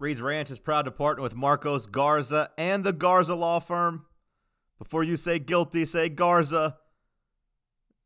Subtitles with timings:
[0.00, 4.06] Reed's Ranch is proud to partner with Marcos Garza and the Garza Law Firm.
[4.78, 6.78] Before you say guilty, say Garza.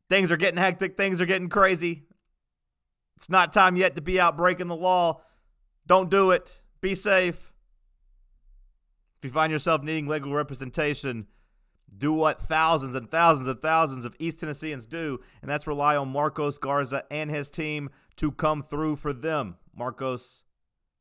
[0.09, 2.03] Things are getting hectic, things are getting crazy.
[3.15, 5.21] It's not time yet to be out breaking the law.
[5.87, 6.59] Don't do it.
[6.81, 7.53] Be safe.
[9.19, 11.27] If you find yourself needing legal representation,
[11.97, 16.09] do what thousands and thousands and thousands of East Tennesseans do, and that's rely on
[16.09, 19.55] Marcos Garza and his team to come through for them.
[19.73, 20.43] Marcos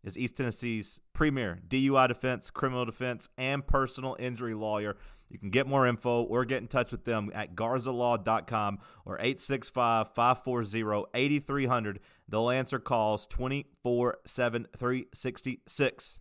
[0.04, 4.96] is East Tennessee's premier DUI defense, criminal defense, and personal injury lawyer.
[5.30, 10.12] You can get more info or get in touch with them at garzalaw.com or 865
[10.14, 12.00] 540 8300.
[12.28, 16.18] They'll answer calls 24 7 366.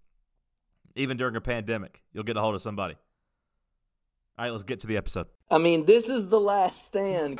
[0.95, 2.95] Even during a pandemic, you'll get a hold of somebody.
[4.38, 5.27] All right, let's get to the episode.
[5.52, 7.39] I mean, this is the last stand.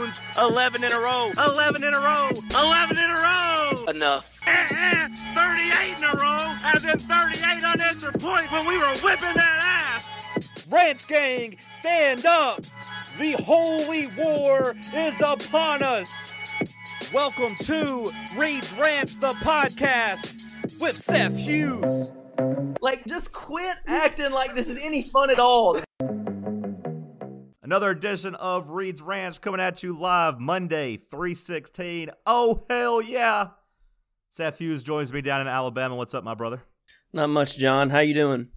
[0.00, 1.30] 11 in a row.
[1.46, 2.30] 11 in a row.
[2.58, 3.84] 11 in a row.
[3.88, 4.26] Enough.
[4.46, 6.54] Eh, eh, 38 in a row.
[6.64, 10.68] As in 38 unanswered points when we were whipping that ass.
[10.72, 12.62] Ranch Gang, stand up.
[13.18, 16.32] The holy war is upon us.
[17.12, 22.10] Welcome to Reed's Ranch, the podcast with Seth Hughes.
[22.80, 25.78] Like, just quit acting like this is any fun at all.
[27.70, 32.10] Another edition of Reed's Ranch coming at you live Monday, 316.
[32.26, 33.50] Oh, hell yeah.
[34.28, 35.94] Seth Hughes joins me down in Alabama.
[35.94, 36.64] What's up, my brother?
[37.12, 37.90] Not much, John.
[37.90, 38.48] How you doing?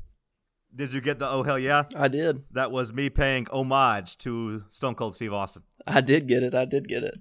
[0.75, 1.83] Did you get the oh, hell yeah?
[1.95, 2.41] I did.
[2.53, 5.61] That was me paying homage to Stone Cold Steve Austin.
[5.85, 6.55] I did get it.
[6.55, 7.19] I did get it.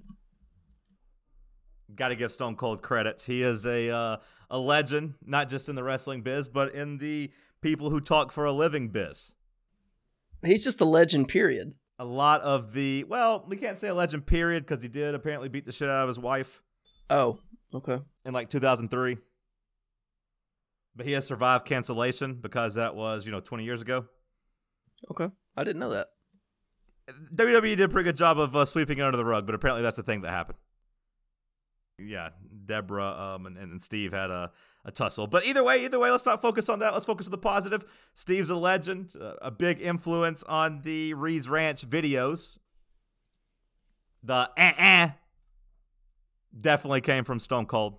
[1.93, 3.21] Got to give Stone Cold credit.
[3.27, 4.17] He is a uh,
[4.49, 8.45] a legend, not just in the wrestling biz, but in the people who talk for
[8.45, 9.33] a living biz.
[10.43, 11.75] He's just a legend, period.
[12.03, 15.47] A lot of the well, we can't say a legend period because he did apparently
[15.47, 16.61] beat the shit out of his wife
[17.09, 17.39] Oh,
[17.73, 17.99] okay.
[18.25, 19.17] in like 2003.
[20.97, 24.05] But he has survived cancellation because that was, you know, 20 years ago.
[25.09, 25.29] Okay.
[25.55, 26.07] I didn't know that.
[27.33, 29.81] WWE did a pretty good job of uh, sweeping it under the rug, but apparently
[29.81, 30.57] that's a thing that happened.
[31.97, 32.29] Yeah,
[32.65, 34.51] Debra um, and, and Steve had a,
[34.85, 35.27] a tussle.
[35.27, 36.93] But either way, either way, let's not focus on that.
[36.93, 37.85] Let's focus on the positive.
[38.13, 42.57] Steve's a legend, a big influence on the Reed's Ranch videos.
[44.21, 45.09] The uh-uh
[46.59, 47.97] definitely came from Stone Cold.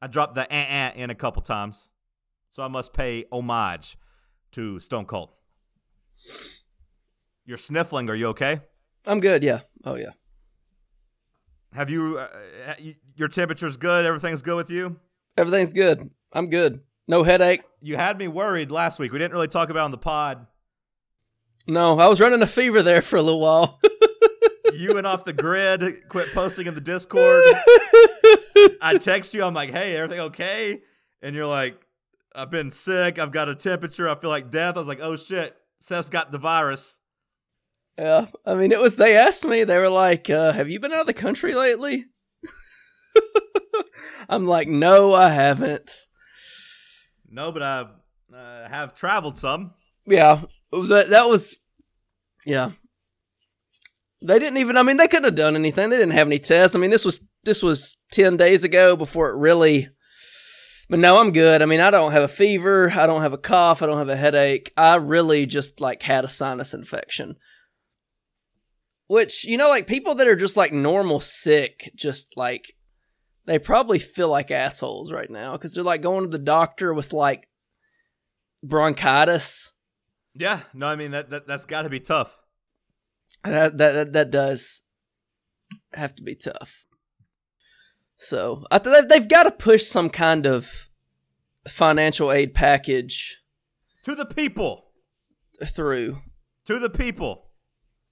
[0.00, 1.88] I dropped the uh-uh in a couple times,
[2.50, 3.96] so I must pay homage
[4.52, 5.30] to Stone Cold.
[7.46, 8.08] You're sniffling.
[8.08, 8.60] Are you okay?
[9.06, 9.42] I'm good.
[9.42, 9.60] Yeah.
[9.84, 10.10] Oh, yeah.
[11.74, 12.18] Have you?
[12.18, 12.28] Uh,
[12.68, 12.74] uh,
[13.16, 14.06] your temperature's good.
[14.06, 14.96] Everything's good with you.
[15.36, 16.10] Everything's good.
[16.32, 16.80] I'm good.
[17.06, 17.62] No headache.
[17.80, 19.12] You had me worried last week.
[19.12, 20.46] We didn't really talk about it on the pod.
[21.66, 23.80] No, I was running a fever there for a little while.
[24.76, 26.08] You went off the grid.
[26.08, 27.44] Quit posting in the Discord.
[28.80, 29.44] I text you.
[29.44, 30.80] I'm like, "Hey, everything okay?"
[31.22, 31.80] And you're like,
[32.34, 33.20] "I've been sick.
[33.20, 34.08] I've got a temperature.
[34.08, 36.96] I feel like death." I was like, "Oh shit, Seth's got the virus."
[37.98, 38.26] Yeah.
[38.44, 41.02] I mean, it was, they asked me, they were like, uh, have you been out
[41.02, 42.06] of the country lately?
[44.28, 45.90] I'm like, no, I haven't.
[47.30, 47.86] No, but I
[48.34, 49.74] uh, have traveled some.
[50.06, 50.42] Yeah.
[50.72, 51.56] That, that was,
[52.44, 52.72] yeah.
[54.22, 55.90] They didn't even, I mean, they couldn't have done anything.
[55.90, 56.74] They didn't have any tests.
[56.74, 59.88] I mean, this was, this was 10 days ago before it really,
[60.88, 61.62] but no, I'm good.
[61.62, 62.90] I mean, I don't have a fever.
[62.94, 63.82] I don't have a cough.
[63.82, 64.72] I don't have a headache.
[64.76, 67.36] I really just like had a sinus infection.
[69.14, 72.74] Which, you know, like people that are just like normal sick, just like
[73.46, 77.12] they probably feel like assholes right now because they're like going to the doctor with
[77.12, 77.48] like
[78.60, 79.72] bronchitis.
[80.34, 82.36] Yeah, no, I mean that, that that's got to be tough.
[83.44, 84.82] That, that that does
[85.92, 86.84] have to be tough.
[88.16, 90.88] So I th- they've got to push some kind of
[91.68, 93.38] financial aid package
[94.02, 94.86] To the people,
[95.64, 96.18] through.
[96.64, 97.43] to the people.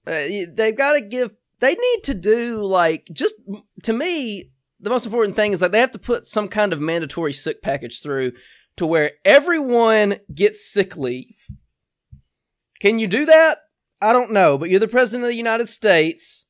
[0.05, 1.33] Uh, they've got to give.
[1.59, 3.35] They need to do like just
[3.83, 4.51] to me.
[4.79, 7.61] The most important thing is that they have to put some kind of mandatory sick
[7.61, 8.33] package through
[8.75, 11.47] to where everyone gets sick leave.
[12.81, 13.59] Can you do that?
[14.01, 16.47] I don't know, but you're the president of the United States,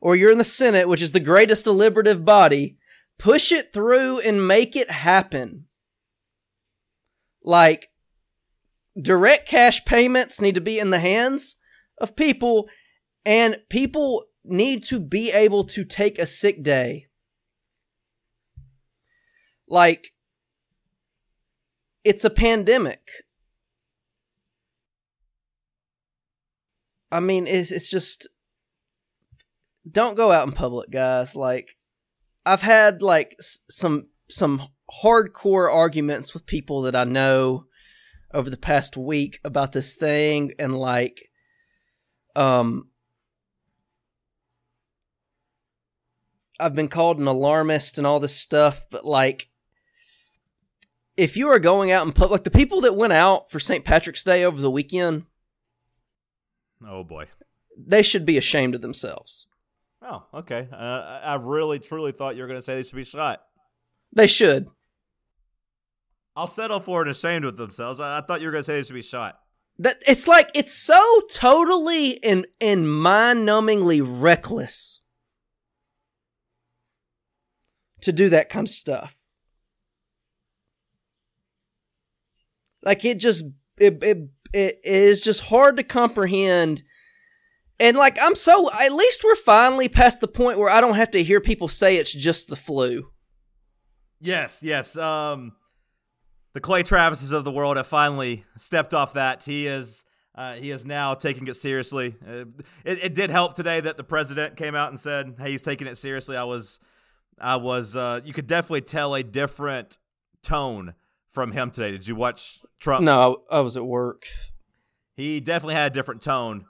[0.00, 2.76] or you're in the Senate, which is the greatest deliberative body.
[3.18, 5.66] push it through and make it happen.
[7.42, 7.90] Like
[9.00, 11.56] direct cash payments need to be in the hands
[12.00, 12.68] of people
[13.24, 17.06] and people need to be able to take a sick day.
[19.68, 20.12] Like
[22.04, 23.08] it's a pandemic.
[27.10, 28.28] I mean, it's it's just
[29.90, 31.34] don't go out in public, guys.
[31.36, 31.76] Like
[32.44, 34.68] I've had like s- some some
[35.02, 37.64] hardcore arguments with people that I know
[38.32, 41.30] over the past week about this thing and like
[42.36, 42.87] um
[46.60, 49.48] I've been called an alarmist and all this stuff, but like
[51.16, 53.84] if you are going out in public, like the people that went out for St.
[53.84, 55.24] Patrick's Day over the weekend,
[56.86, 57.26] Oh boy.
[57.76, 59.46] they should be ashamed of themselves.
[60.00, 60.68] Oh, okay.
[60.72, 63.42] Uh, I really, truly thought you were going to say they should be shot.
[64.12, 64.68] They should.
[66.36, 67.98] I'll settle for it ashamed with themselves.
[67.98, 69.40] I, I thought you were going to say they should be shot.
[69.80, 71.00] That it's like it's so
[71.32, 74.97] totally and and mind-numbingly reckless
[78.02, 79.16] to do that kind of stuff.
[82.82, 83.44] Like it just
[83.78, 86.82] it it, it is just hard to comprehend.
[87.80, 91.10] And like I'm so at least we're finally past the point where I don't have
[91.12, 93.10] to hear people say it's just the flu.
[94.20, 94.96] Yes, yes.
[94.96, 95.52] Um,
[96.54, 99.44] the Clay Travises of the world have finally stepped off that.
[99.44, 100.04] He is.
[100.34, 102.14] Uh, he is now taking it seriously.
[102.24, 102.44] Uh,
[102.84, 105.88] it, it did help today that the president came out and said, "Hey, he's taking
[105.88, 106.78] it seriously." I was,
[107.40, 107.96] I was.
[107.96, 109.98] Uh, you could definitely tell a different
[110.42, 110.94] tone
[111.30, 111.90] from him today.
[111.90, 113.04] Did you watch Trump?
[113.04, 114.26] No, I, was at work.
[115.14, 116.64] he definitely had a different tone.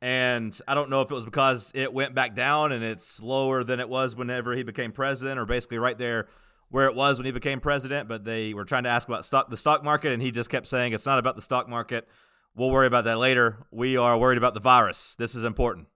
[0.00, 3.64] And I don't know if it was because it went back down and it's lower
[3.64, 6.28] than it was whenever he became president, or basically right there
[6.68, 8.08] where it was when he became president.
[8.08, 10.66] But they were trying to ask about stock, the stock market, and he just kept
[10.66, 12.06] saying it's not about the stock market.
[12.54, 13.66] We'll worry about that later.
[13.70, 15.16] We are worried about the virus.
[15.16, 15.88] This is important,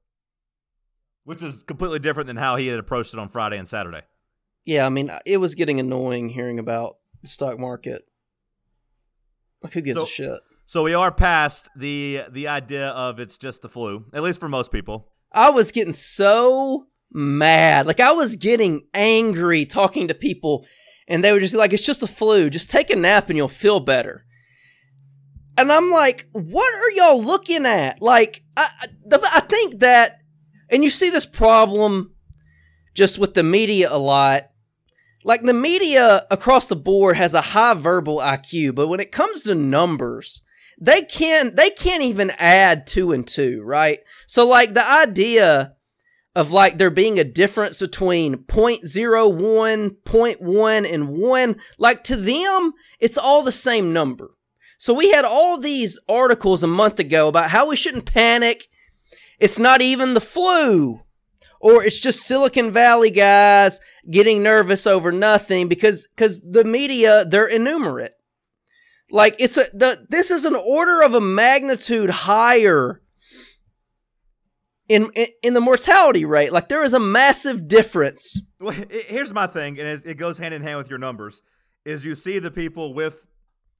[1.24, 4.02] which is completely different than how he had approached it on Friday and Saturday.
[4.68, 8.02] Yeah, I mean, it was getting annoying hearing about the stock market.
[9.62, 10.40] Like, who gives So- a shit?
[10.66, 14.46] So we are past the the idea of it's just the flu, at least for
[14.50, 15.08] most people.
[15.32, 17.86] I was getting so mad.
[17.86, 20.66] Like, I was getting angry talking to people,
[21.08, 22.50] and they were just like, it's just a flu.
[22.50, 24.26] Just take a nap and you'll feel better.
[25.56, 28.02] And I'm like, what are y'all looking at?
[28.02, 28.68] Like, I,
[29.10, 30.18] I, I think that,
[30.68, 32.12] and you see this problem
[32.92, 34.47] just with the media a lot.
[35.28, 39.42] Like, the media across the board has a high verbal IQ, but when it comes
[39.42, 40.40] to numbers,
[40.80, 43.98] they can they can't even add two and two, right?
[44.26, 45.74] So like the idea
[46.34, 53.18] of like there being a difference between 0.01, 0.1, and 1, like to them, it's
[53.18, 54.30] all the same number.
[54.78, 58.68] So we had all these articles a month ago about how we shouldn't panic.
[59.38, 61.00] It's not even the flu.
[61.60, 67.48] Or it's just Silicon Valley guys getting nervous over nothing because because the media they're
[67.48, 68.12] enumerate.
[69.10, 73.02] Like it's a the this is an order of a magnitude higher
[74.88, 76.52] in in, in the mortality rate.
[76.52, 78.40] Like there is a massive difference.
[78.60, 81.42] Well, here's my thing, and it, it goes hand in hand with your numbers.
[81.84, 83.26] Is you see the people with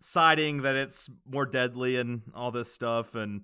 [0.01, 3.43] citing that it's more deadly and all this stuff, and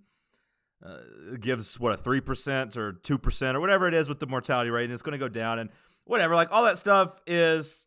[0.85, 4.27] uh, gives what a three percent or two percent or whatever it is with the
[4.27, 5.71] mortality rate, and it's going to go down and
[6.05, 6.35] whatever.
[6.35, 7.87] Like all that stuff is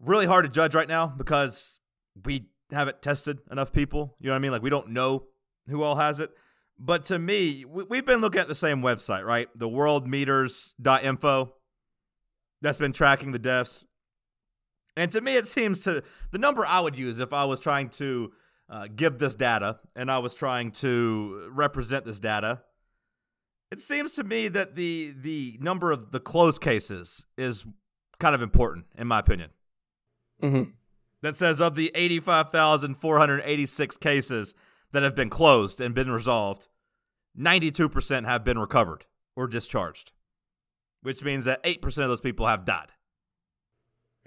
[0.00, 1.80] really hard to judge right now because
[2.24, 4.16] we haven't tested enough people.
[4.20, 4.52] You know what I mean?
[4.52, 5.24] Like we don't know
[5.68, 6.30] who all has it.
[6.78, 9.48] But to me, we, we've been looking at the same website, right?
[9.54, 11.54] The worldometers.info
[12.60, 13.84] that's been tracking the deaths.
[14.96, 17.90] And to me, it seems to the number I would use if I was trying
[17.90, 18.32] to
[18.74, 22.62] uh, give this data and I was trying to represent this data.
[23.70, 27.64] It seems to me that the the number of the closed cases is
[28.18, 29.50] kind of important, in my opinion.
[30.42, 30.70] Mm-hmm.
[31.22, 34.56] That says of the 85,486 cases
[34.92, 36.68] that have been closed and been resolved,
[37.38, 40.12] 92% have been recovered or discharged,
[41.02, 42.88] which means that 8% of those people have died.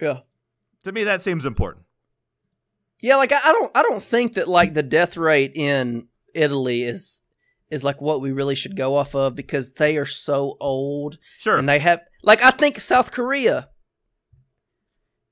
[0.00, 0.22] Yeah.
[0.84, 1.84] To me, that seems important.
[3.00, 6.82] Yeah, like I, I don't I don't think that like the death rate in Italy
[6.82, 7.22] is
[7.70, 11.56] is like what we really should go off of because they are so old Sure.
[11.58, 13.68] and they have like I think South Korea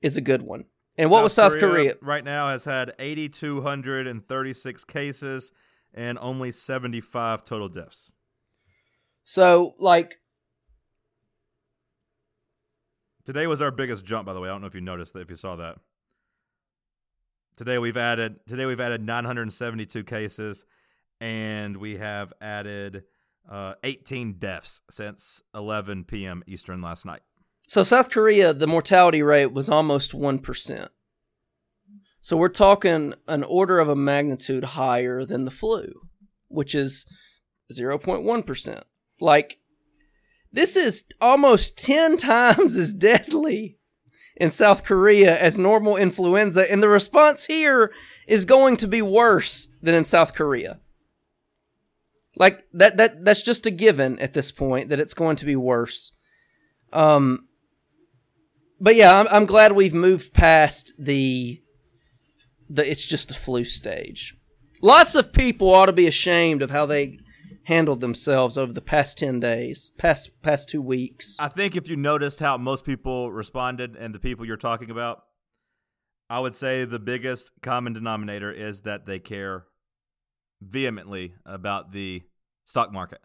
[0.01, 0.65] is a good one.
[0.99, 1.95] And what was South Korea?
[2.01, 5.51] right now has had 8,236 cases
[5.93, 8.11] and only 75 total deaths.
[9.23, 10.15] So like
[13.25, 14.47] Today was our biggest jump, by the way.
[14.47, 15.77] I don't know if you noticed that, if you saw that.
[17.57, 20.63] Today we've added today we've added 972 cases,
[21.19, 23.05] and we have added
[23.51, 26.43] uh, 18 deaths since 11 p.m.
[26.45, 27.21] Eastern last night.
[27.67, 30.91] So South Korea, the mortality rate was almost one percent.
[32.21, 35.93] So we're talking an order of a magnitude higher than the flu,
[36.49, 37.07] which is
[37.73, 38.83] zero point one percent.
[39.19, 39.57] Like
[40.51, 43.79] this is almost ten times as deadly
[44.39, 47.91] in South Korea as normal influenza, and the response here
[48.27, 50.79] is going to be worse than in South Korea.
[52.35, 55.55] Like that that that's just a given at this point that it's going to be
[55.55, 56.11] worse.
[56.93, 57.47] Um
[58.79, 61.63] but yeah, I'm, I'm glad we've moved past the
[62.69, 64.35] the it's just a flu stage.
[64.83, 67.17] Lots of people ought to be ashamed of how they
[67.67, 71.35] handled themselves over the past 10 days, past past 2 weeks.
[71.37, 75.23] I think if you noticed how most people responded and the people you're talking about,
[76.29, 79.65] I would say the biggest common denominator is that they care
[80.61, 82.23] vehemently about the
[82.63, 83.19] stock market.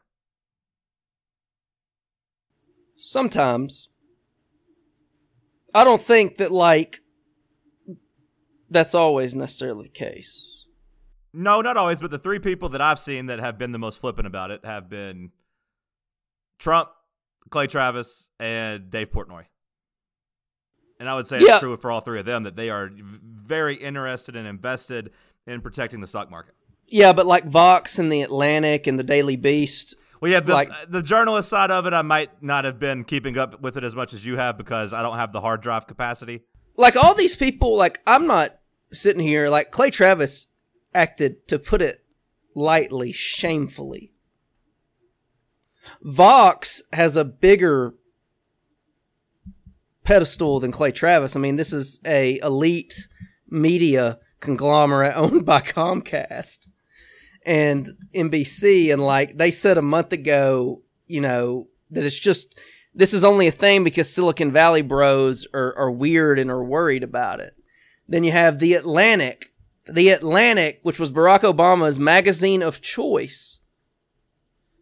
[2.96, 3.90] Sometimes
[5.72, 6.99] I don't think that like
[8.68, 10.62] that's always necessarily the case.
[11.34, 13.98] No, not always, but the three people that I've seen that have been the most
[13.98, 15.30] flippant about it have been
[16.58, 16.90] Trump,
[17.50, 19.44] Clay Travis, and Dave Portnoy.
[21.00, 21.52] And I would say Yeah.
[21.54, 25.10] it's true for all three of them that they are very interested and invested
[25.46, 26.54] in protecting the stock market.
[26.86, 30.70] Yeah, but like Vox and the Atlantic and the Daily Beast, Well, yeah, the, Like-
[30.88, 33.96] the journalist side of it, I might not have been keeping up with it as
[33.96, 36.42] much as you have because I don't have the hard drive capacity.
[36.76, 38.56] like all these people, like I'm not
[38.92, 40.46] sitting here like Clay Travis
[40.94, 42.04] acted to put it
[42.54, 44.12] lightly, shamefully.
[46.02, 47.94] Vox has a bigger
[50.04, 51.37] pedestal than Clay Travis.
[51.37, 53.08] I mean, this is a elite
[53.49, 56.68] media conglomerate owned by Comcast
[57.44, 62.58] and NBC and like they said a month ago, you know, that it's just
[62.94, 67.02] this is only a thing because Silicon Valley bros are, are weird and are worried
[67.02, 67.54] about it.
[68.06, 69.51] Then you have The Atlantic.
[69.86, 73.60] The Atlantic, which was Barack Obama's magazine of choice.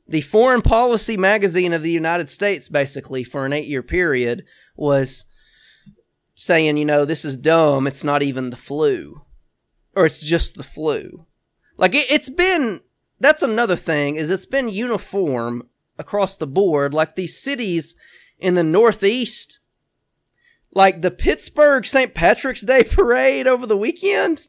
[0.06, 4.44] The foreign policy magazine of the United States, basically, for an eight year period,
[4.76, 5.24] was
[6.34, 7.86] saying, you know, this is dumb.
[7.86, 9.22] It's not even the flu.
[9.94, 11.26] Or it's just the flu.
[11.76, 12.80] Like, it, it's been,
[13.18, 16.92] that's another thing, is it's been uniform across the board.
[16.92, 17.94] Like, these cities
[18.38, 19.60] in the Northeast,
[20.72, 22.14] like the Pittsburgh St.
[22.14, 24.46] Patrick's Day parade over the weekend.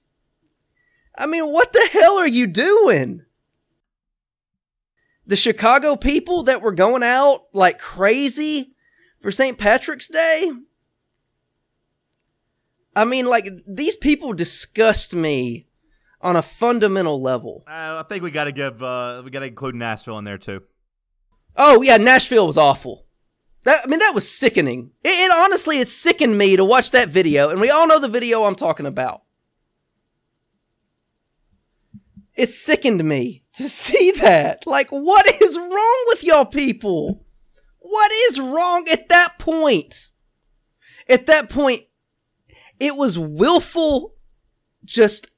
[1.17, 3.25] I mean, what the hell are you doing?
[5.25, 8.73] The Chicago people that were going out like crazy
[9.21, 9.57] for St.
[9.57, 10.51] Patrick's Day.
[12.95, 15.67] I mean, like, these people disgust me
[16.19, 17.63] on a fundamental level.
[17.67, 20.37] Uh, I think we got to give uh, we got to include Nashville in there
[20.37, 20.63] too.
[21.55, 23.05] Oh yeah, Nashville was awful.
[23.63, 24.91] That I mean, that was sickening.
[25.03, 28.07] It, it honestly, it sickened me to watch that video, and we all know the
[28.07, 29.23] video I'm talking about.
[32.41, 34.65] It sickened me to see that.
[34.65, 37.23] Like, what is wrong with y'all people?
[37.77, 40.09] What is wrong at that point?
[41.07, 41.83] At that point,
[42.79, 44.15] it was willful,
[44.83, 45.29] just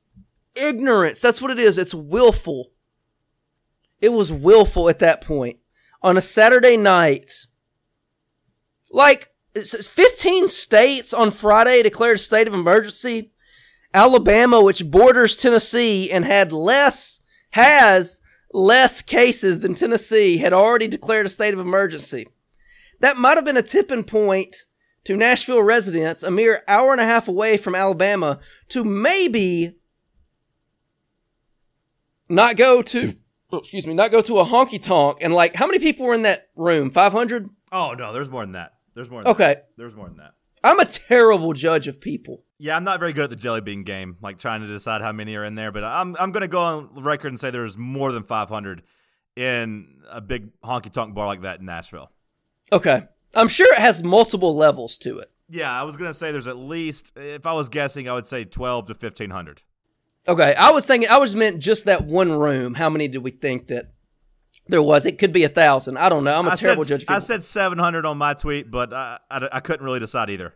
[0.55, 1.19] ignorance.
[1.19, 1.77] That's what it is.
[1.77, 2.71] It's willful.
[3.99, 5.57] It was willful at that point
[6.01, 7.31] on a Saturday night.
[8.91, 13.32] Like, it says 15 states on Friday declared a state of emergency.
[13.93, 17.21] Alabama, which borders Tennessee and had less,
[17.51, 18.21] has
[18.53, 22.27] less cases than Tennessee, had already declared a state of emergency.
[22.99, 24.55] That might have been a tipping point
[25.03, 29.75] to Nashville residents, a mere hour and a half away from Alabama, to maybe
[32.29, 33.15] not go to,
[33.51, 35.17] oh, excuse me, not go to a honky tonk.
[35.21, 36.89] And like, how many people were in that room?
[36.89, 37.49] 500?
[37.71, 38.73] Oh no, there's more than that.
[38.93, 39.23] There's more.
[39.23, 39.43] Than Okay.
[39.55, 39.69] that.
[39.77, 40.33] there's more than that.
[40.63, 42.43] I'm a terrible judge of people.
[42.57, 45.11] Yeah, I'm not very good at the jelly bean game, like trying to decide how
[45.11, 45.71] many are in there.
[45.71, 48.83] But I'm I'm gonna go on record and say there's more than 500
[49.35, 52.11] in a big honky tonk bar like that in Nashville.
[52.71, 53.03] Okay.
[53.35, 55.31] I'm sure it has multiple levels to it.
[55.49, 58.45] Yeah, I was gonna say there's at least, if I was guessing, I would say
[58.45, 59.61] 12 to 1500.
[60.27, 60.55] Okay.
[60.55, 62.75] I was thinking, I was meant just that one room.
[62.75, 63.92] How many did we think that
[64.67, 65.05] there was?
[65.05, 65.97] It could be a thousand.
[65.97, 66.37] I don't know.
[66.37, 67.09] I'm a I terrible said judge.
[67.09, 70.53] I said 700 on my tweet, but I, I, I couldn't really decide either.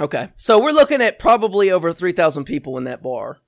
[0.00, 0.30] okay.
[0.36, 3.38] So we're looking at probably over 3,000 people in that bar.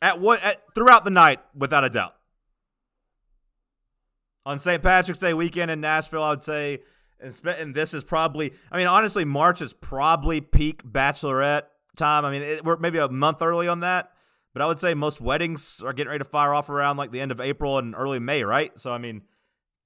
[0.00, 2.14] At what at, throughout the night, without a doubt.
[4.46, 4.82] On St.
[4.82, 6.80] Patrick's Day weekend in Nashville, I would say
[7.20, 11.64] And, and this is probably, I mean, honestly, March is probably peak bachelorette
[11.96, 12.24] time.
[12.24, 14.12] I mean, it, we're maybe a month early on that,
[14.52, 17.20] but I would say most weddings are getting ready to fire off around like the
[17.20, 18.72] end of April and early May, right?
[18.78, 19.22] So, I mean,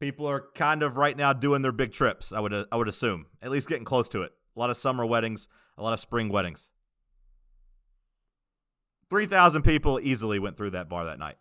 [0.00, 2.32] people are kind of right now doing their big trips.
[2.32, 4.32] I would, uh, I would assume, at least getting close to it.
[4.56, 6.70] A lot of summer weddings, a lot of spring weddings.
[9.10, 11.36] 3,000 people easily went through that bar that night.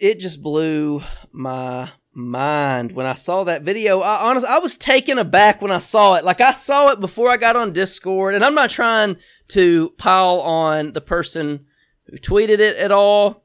[0.00, 4.00] It just blew my mind when I saw that video.
[4.00, 6.24] I honestly, I was taken aback when I saw it.
[6.24, 9.16] Like I saw it before I got on Discord, and I'm not trying
[9.48, 11.66] to pile on the person
[12.14, 13.44] who tweeted it at all.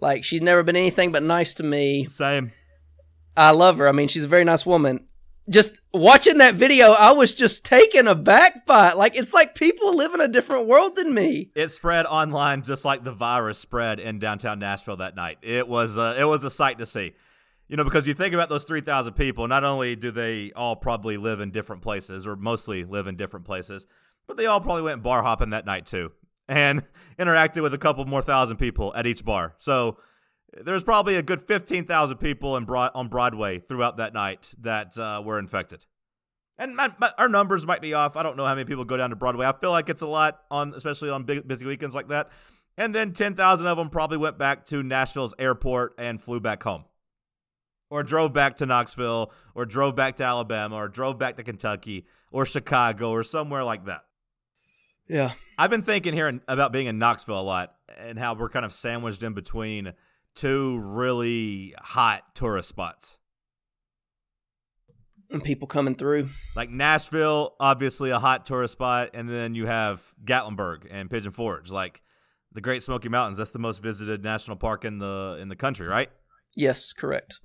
[0.00, 2.06] Like she's never been anything but nice to me.
[2.06, 2.52] Same.
[3.36, 3.88] I love her.
[3.88, 5.06] I mean, she's a very nice woman.
[5.48, 8.96] Just watching that video, I was just taken aback by it.
[8.96, 11.50] Like it's like people live in a different world than me.
[11.54, 15.38] It spread online just like the virus spread in downtown Nashville that night.
[15.42, 17.12] It was uh, it was a sight to see.
[17.68, 21.16] You know, because you think about those 3,000 people, not only do they all probably
[21.16, 23.86] live in different places or mostly live in different places,
[24.28, 26.12] but they all probably went bar hopping that night too
[26.48, 26.82] and
[27.18, 29.54] interacted with a couple more thousand people at each bar.
[29.58, 29.98] So
[30.52, 35.22] there's probably a good 15,000 people in Broad- on Broadway throughout that night that uh,
[35.24, 35.86] were infected.
[36.58, 38.16] And my, my, our numbers might be off.
[38.16, 39.46] I don't know how many people go down to Broadway.
[39.46, 42.30] I feel like it's a lot on, especially on big, busy weekends like that.
[42.78, 46.84] And then 10,000 of them probably went back to Nashville's airport and flew back home
[47.90, 52.06] or drove back to Knoxville, or drove back to Alabama, or drove back to Kentucky,
[52.32, 54.04] or Chicago, or somewhere like that.
[55.08, 55.32] Yeah.
[55.58, 58.72] I've been thinking here about being in Knoxville a lot and how we're kind of
[58.72, 59.92] sandwiched in between
[60.34, 63.16] two really hot tourist spots.
[65.30, 66.28] And people coming through.
[66.54, 71.72] Like Nashville, obviously a hot tourist spot, and then you have Gatlinburg and Pigeon Forge,
[71.72, 72.00] like
[72.52, 73.38] the Great Smoky Mountains.
[73.38, 76.10] That's the most visited national park in the in the country, right?
[76.54, 77.40] Yes, correct.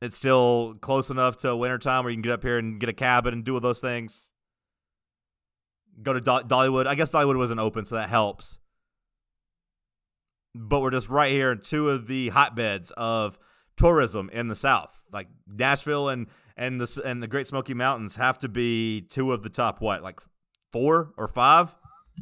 [0.00, 2.92] It's still close enough to wintertime where you can get up here and get a
[2.92, 4.31] cabin and do all those things.
[6.02, 6.86] Go to Do- Dollywood.
[6.86, 8.58] I guess Dollywood wasn't open, so that helps.
[10.54, 13.38] But we're just right here in two of the hotbeds of
[13.76, 15.02] tourism in the South.
[15.12, 19.42] Like Nashville and and the and the Great Smoky Mountains have to be two of
[19.42, 20.20] the top what, like
[20.72, 21.74] four or five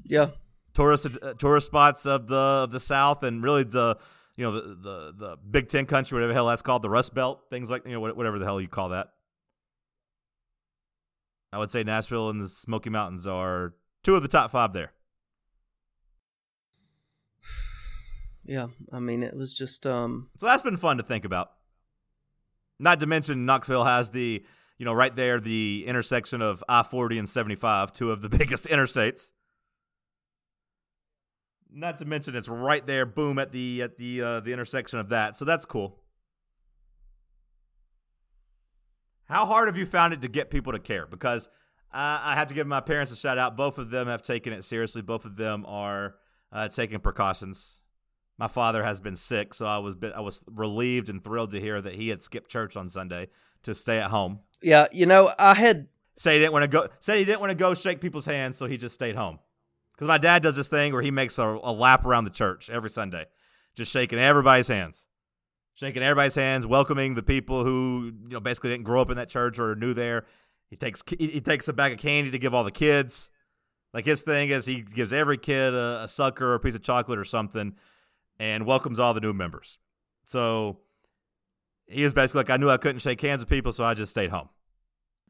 [0.04, 0.28] Yeah.
[0.74, 3.96] tourist uh, tourist spots of the of the South, and really the
[4.36, 7.12] you know the, the the Big Ten country, whatever the hell that's called, the Rust
[7.14, 9.08] Belt, things like you know whatever the hell you call that.
[11.52, 14.92] I would say Nashville and the Smoky Mountains are two of the top five there.
[18.42, 18.68] Yeah.
[18.90, 21.52] I mean, it was just um So that's been fun to think about.
[22.80, 24.44] Not to mention Knoxville has the
[24.78, 28.28] you know right there the intersection of I forty and seventy five, two of the
[28.38, 29.30] biggest interstates.
[31.72, 35.10] Not to mention it's right there, boom at the at the uh, the intersection of
[35.10, 35.36] that.
[35.36, 36.00] So that's cool.
[39.30, 41.06] How hard have you found it to get people to care?
[41.06, 41.48] Because
[41.92, 43.56] uh, I have to give my parents a shout out.
[43.56, 45.02] Both of them have taken it seriously.
[45.02, 46.16] Both of them are
[46.52, 47.80] uh, taking precautions.
[48.38, 51.60] My father has been sick, so I was bit, I was relieved and thrilled to
[51.60, 53.28] hear that he had skipped church on Sunday
[53.62, 54.40] to stay at home.
[54.62, 55.88] yeah, you know, I had
[56.20, 56.88] Say he didn't want to go.
[56.98, 59.38] Say he didn't want to go shake people's hands, so he just stayed home.
[59.94, 62.68] Because my dad does this thing where he makes a, a lap around the church
[62.68, 63.24] every Sunday,
[63.74, 65.06] just shaking everybody's hands,
[65.80, 69.30] shaking everybody's hands, welcoming the people who you know basically didn't grow up in that
[69.30, 70.26] church or are new there.
[70.68, 73.30] He takes he takes a bag of candy to give all the kids.
[73.94, 76.82] Like his thing is he gives every kid a, a sucker or a piece of
[76.82, 77.74] chocolate or something,
[78.38, 79.78] and welcomes all the new members.
[80.26, 80.80] So
[81.86, 84.10] he is basically like I knew I couldn't shake hands with people, so I just
[84.10, 84.50] stayed home.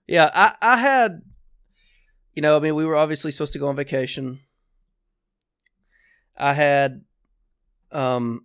[0.07, 1.23] Yeah, I, I had,
[2.35, 4.41] you know, I mean, we were obviously supposed to go on vacation.
[6.37, 7.05] I had
[7.93, 8.45] um,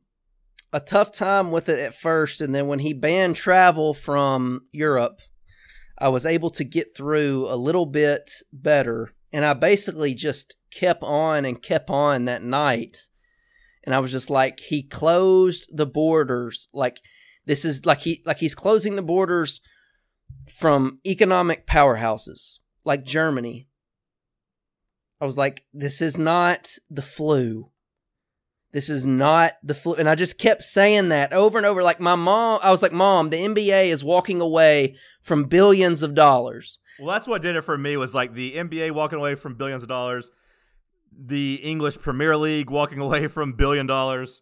[0.75, 5.21] a tough time with it at first, and then when he banned travel from Europe,
[5.97, 9.13] I was able to get through a little bit better.
[9.31, 12.97] And I basically just kept on and kept on that night.
[13.85, 16.67] And I was just like, he closed the borders.
[16.73, 16.99] Like,
[17.45, 19.61] this is like he like he's closing the borders
[20.59, 23.69] from economic powerhouses like Germany.
[25.21, 27.71] I was like, this is not the flu.
[28.75, 29.93] This is not the flu.
[29.93, 31.81] And I just kept saying that over and over.
[31.81, 36.13] Like my mom, I was like, Mom, the NBA is walking away from billions of
[36.13, 36.79] dollars.
[36.99, 39.81] Well, that's what did it for me was like the NBA walking away from billions
[39.81, 40.29] of dollars,
[41.17, 44.41] the English Premier League walking away from billion dollars,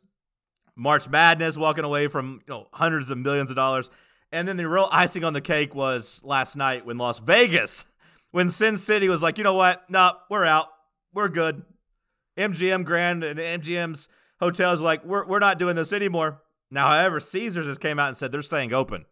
[0.75, 3.91] March Madness walking away from you know hundreds of millions of dollars,
[4.31, 7.85] and then the real icing on the cake was last night when Las Vegas,
[8.31, 10.69] when Sin City was like, you know what, no, we're out,
[11.13, 11.61] we're good.
[12.35, 14.09] MGM Grand and MGM's
[14.43, 16.41] hotels were like, we're we're not doing this anymore.
[16.71, 19.05] Now, however, Caesars has came out and said they're staying open.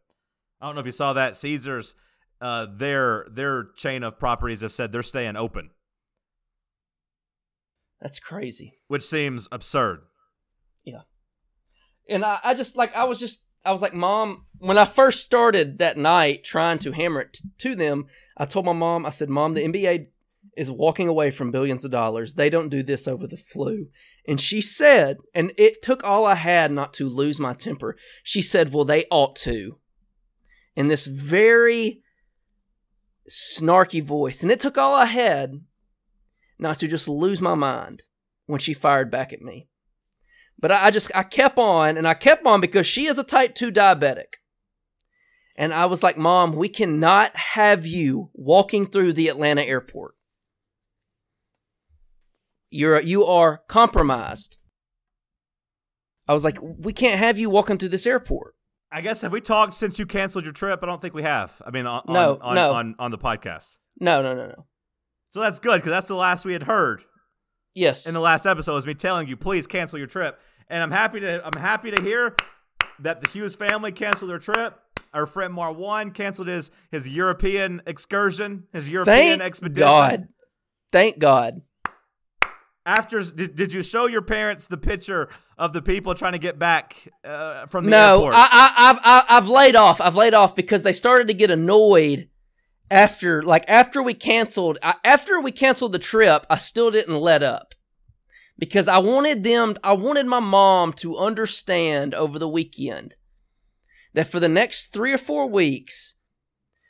[0.60, 1.36] I don't know if you saw that.
[1.38, 1.96] Caesars
[2.39, 5.70] uh, their their chain of properties have said they're staying open,
[8.02, 8.80] That's crazy.
[8.88, 10.02] which seems absurd.
[10.84, 11.02] Yeah.
[12.10, 15.24] And I, I just like I was just I was like, Mom, when I first
[15.24, 19.12] started that night trying to hammer it t- to them, I told my mom, I
[19.12, 20.08] said, Mom, the NBA
[20.58, 22.34] is walking away from billions of dollars.
[22.34, 23.88] They don't do this over the flu.
[24.28, 27.96] And she said, and it took all I had not to lose my temper.
[28.24, 29.78] She said, Well, they ought to.
[30.76, 32.02] In this very
[33.30, 34.42] snarky voice.
[34.42, 35.62] And it took all I had
[36.60, 38.04] not to just lose my mind
[38.46, 39.68] when she fired back at me.
[40.60, 43.56] But I, just I kept on and I kept on because she is a type
[43.56, 44.36] 2 diabetic.
[45.58, 50.16] And I was like, "Mom, we cannot have you walking through the Atlanta airport.
[52.72, 54.58] You're you are compromised."
[56.28, 58.56] I was like, "We can't have you walking through this airport."
[58.92, 60.80] I guess have we talked since you canceled your trip?
[60.84, 61.62] I don't think we have.
[61.66, 62.74] I mean, on No, on, no.
[62.74, 63.78] on, on the podcast.
[64.00, 64.66] No, no, no, no.
[65.32, 67.04] So that's good because that's the last we had heard
[67.74, 68.06] Yes.
[68.06, 71.20] in the last episode was me telling you please cancel your trip, and I'm happy
[71.22, 72.36] to I'm happy to hear
[73.00, 74.78] that the Hughes family canceled their trip.
[75.14, 79.88] Our friend Marwan canceled his his European excursion, his European Thank expedition.
[79.88, 80.28] God.
[80.92, 81.62] Thank God.
[82.86, 86.58] After did, did you show your parents the picture of the people trying to get
[86.58, 88.34] back uh, from the no, airport?
[88.36, 90.02] I, I, I've, I've laid off.
[90.02, 92.30] I've laid off because they started to get annoyed
[92.89, 94.80] after, like, after we canceled.
[94.82, 97.76] I, after we canceled the trip, I still didn't let up
[98.58, 99.76] because I wanted them.
[99.84, 103.15] I wanted my mom to understand over the weekend
[104.13, 106.15] that for the next three or four weeks,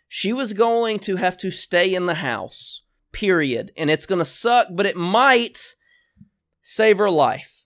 [0.08, 2.82] she was going to have to stay in the house.
[3.12, 5.76] Period, and it's gonna suck, but it might
[6.62, 7.66] save her life.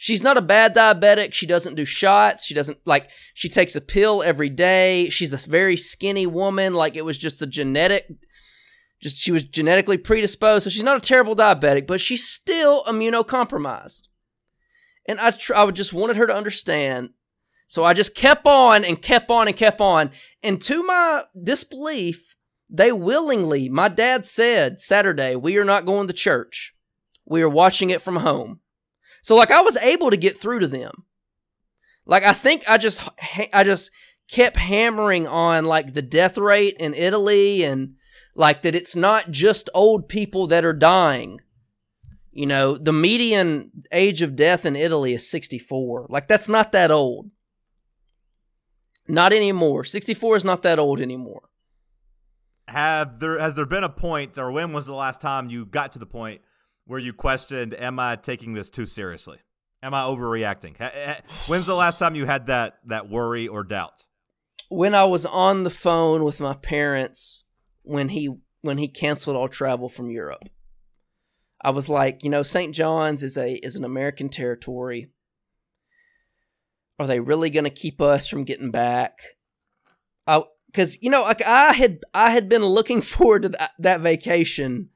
[0.00, 1.32] She's not a bad diabetic.
[1.32, 2.44] She doesn't do shots.
[2.44, 5.08] She doesn't like, she takes a pill every day.
[5.08, 6.72] She's a very skinny woman.
[6.74, 8.08] Like it was just a genetic,
[9.02, 10.64] just she was genetically predisposed.
[10.64, 14.02] So she's not a terrible diabetic, but she's still immunocompromised.
[15.08, 17.10] And I, tr- I just wanted her to understand.
[17.66, 20.12] So I just kept on and kept on and kept on.
[20.44, 22.36] And to my disbelief,
[22.70, 26.72] they willingly, my dad said Saturday, we are not going to church.
[27.28, 28.60] We are watching it from home.
[29.22, 31.04] So like I was able to get through to them.
[32.06, 33.02] Like I think I just
[33.52, 33.90] I just
[34.30, 37.94] kept hammering on like the death rate in Italy and
[38.34, 41.40] like that it's not just old people that are dying.
[42.32, 46.06] You know, the median age of death in Italy is 64.
[46.08, 47.30] Like that's not that old.
[49.08, 49.84] Not anymore.
[49.84, 51.48] 64 is not that old anymore.
[52.68, 55.92] have there has there been a point or when was the last time you got
[55.92, 56.40] to the point
[56.88, 59.38] where you questioned am i taking this too seriously
[59.82, 60.74] am i overreacting
[61.46, 64.04] when's the last time you had that that worry or doubt
[64.68, 67.44] when I was on the phone with my parents
[67.82, 70.48] when he when he canceled all travel from Europe.
[71.62, 72.74] I was like, you know, St.
[72.74, 75.10] John's is a is an American territory.
[76.98, 79.18] Are they really going to keep us from getting back?
[80.26, 80.42] I
[80.74, 84.90] cuz you know, like I had I had been looking forward to that, that vacation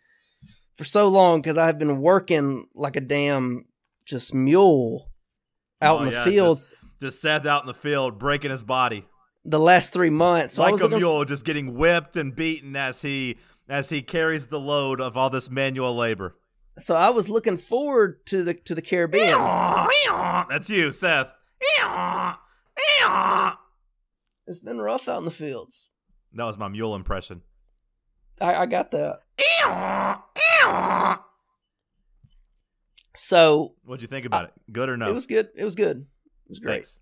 [0.82, 3.66] for so long cuz I have been working like a damn
[4.04, 5.08] just mule
[5.80, 6.70] out Oh, in the yeah, fields.
[6.70, 9.06] just, just seth out in the field breaking his body.
[9.44, 10.54] The last 3 months.
[10.54, 14.02] So I like was a mule just getting whipped and beaten as he as he
[14.02, 16.36] carries the load of all this manual labor.
[16.78, 19.38] So I was looking forward to the to the Caribbean.
[20.48, 21.32] that's you seth.
[24.46, 25.88] It's been rough out in the fields.
[26.34, 27.42] that was my mule impression
[28.40, 29.20] I, I got that.
[33.16, 35.48] So what'd you think about it good or no it was good.
[35.54, 35.98] It was good.
[35.98, 36.72] It was great.
[36.74, 36.98] Thanks.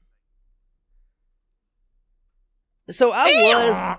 [2.91, 3.99] So I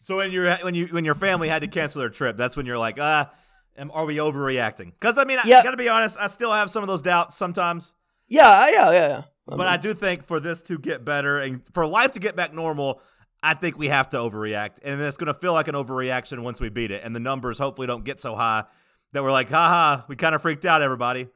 [0.00, 2.66] So when you're when you when your family had to cancel their trip, that's when
[2.66, 3.30] you're like, ah,
[3.76, 4.92] am, are we overreacting?
[4.92, 5.58] Because I mean, Yeah.
[5.58, 7.92] I gotta be honest, I still have some of those doubts sometimes.
[8.28, 9.22] yeah, yeah, yeah, yeah.
[9.46, 12.54] But I do think for this to get better and for life to get back
[12.54, 13.00] normal,
[13.44, 16.70] I think we have to overreact, and it's gonna feel like an overreaction once we
[16.70, 18.64] beat it, and the numbers hopefully don't get so high
[19.12, 21.28] that we're like, haha, we kind of freaked out, everybody.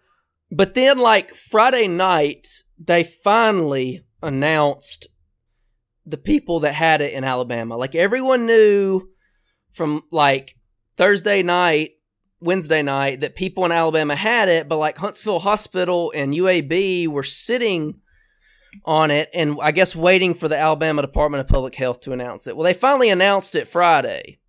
[0.51, 5.07] But then, like Friday night, they finally announced
[6.07, 7.77] the people that had it in Alabama.
[7.77, 9.09] Like everyone knew
[9.73, 10.57] from like
[10.97, 11.91] Thursday night,
[12.41, 17.23] Wednesday night that people in Alabama had it, but like Huntsville Hospital and UAB were
[17.23, 18.01] sitting
[18.85, 22.47] on it and I guess waiting for the Alabama Department of Public Health to announce
[22.47, 22.57] it.
[22.57, 24.41] Well, they finally announced it Friday.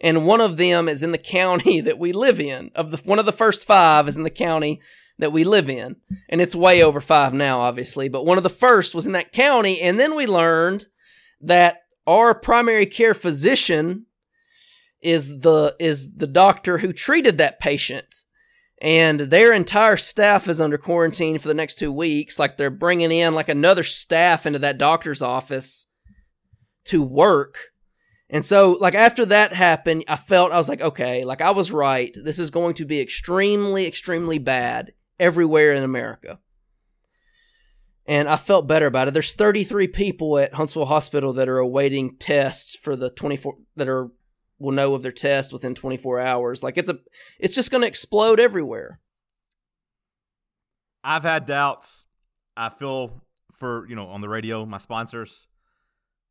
[0.00, 2.70] And one of them is in the county that we live in.
[2.74, 4.80] Of the one of the first 5 is in the county
[5.18, 5.96] that we live in.
[6.28, 8.08] And it's way over five now, obviously.
[8.08, 9.80] But one of the first was in that county.
[9.80, 10.86] And then we learned
[11.40, 14.06] that our primary care physician
[15.00, 18.24] is the is the doctor who treated that patient
[18.80, 22.38] and their entire staff is under quarantine for the next two weeks.
[22.38, 25.86] Like they're bringing in like another staff into that doctor's office
[26.84, 27.58] to work.
[28.30, 31.72] And so like after that happened i felt i was like okay like i was
[31.72, 32.14] right.
[32.22, 36.38] This is going to be extremely extremely bad everywhere in america.
[38.06, 39.14] And i felt better about it.
[39.14, 44.10] There's 33 people at huntsville hospital that are awaiting tests for the 24 that are
[44.58, 46.62] will know of their test within 24 hours.
[46.62, 46.98] Like it's a,
[47.38, 49.00] it's just going to explode everywhere.
[51.04, 52.04] I've had doubts.
[52.56, 55.46] I feel for you know on the radio, my sponsors.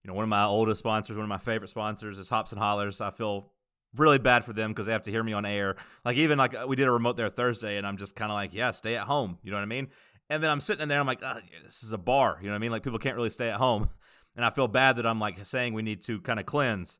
[0.04, 2.60] You know, one of my oldest sponsors, one of my favorite sponsors is Hops and
[2.60, 3.02] Hollers.
[3.02, 3.52] I feel
[3.96, 5.76] really bad for them because they have to hear me on air.
[6.06, 8.54] Like even like we did a remote there Thursday, and I'm just kind of like,
[8.54, 9.38] yeah, stay at home.
[9.42, 9.88] You know what I mean?
[10.30, 11.22] And then I'm sitting in there, I'm like,
[11.64, 12.38] this is a bar.
[12.42, 12.72] You know what I mean?
[12.72, 13.90] Like people can't really stay at home,
[14.36, 17.00] and I feel bad that I'm like saying we need to kind of cleanse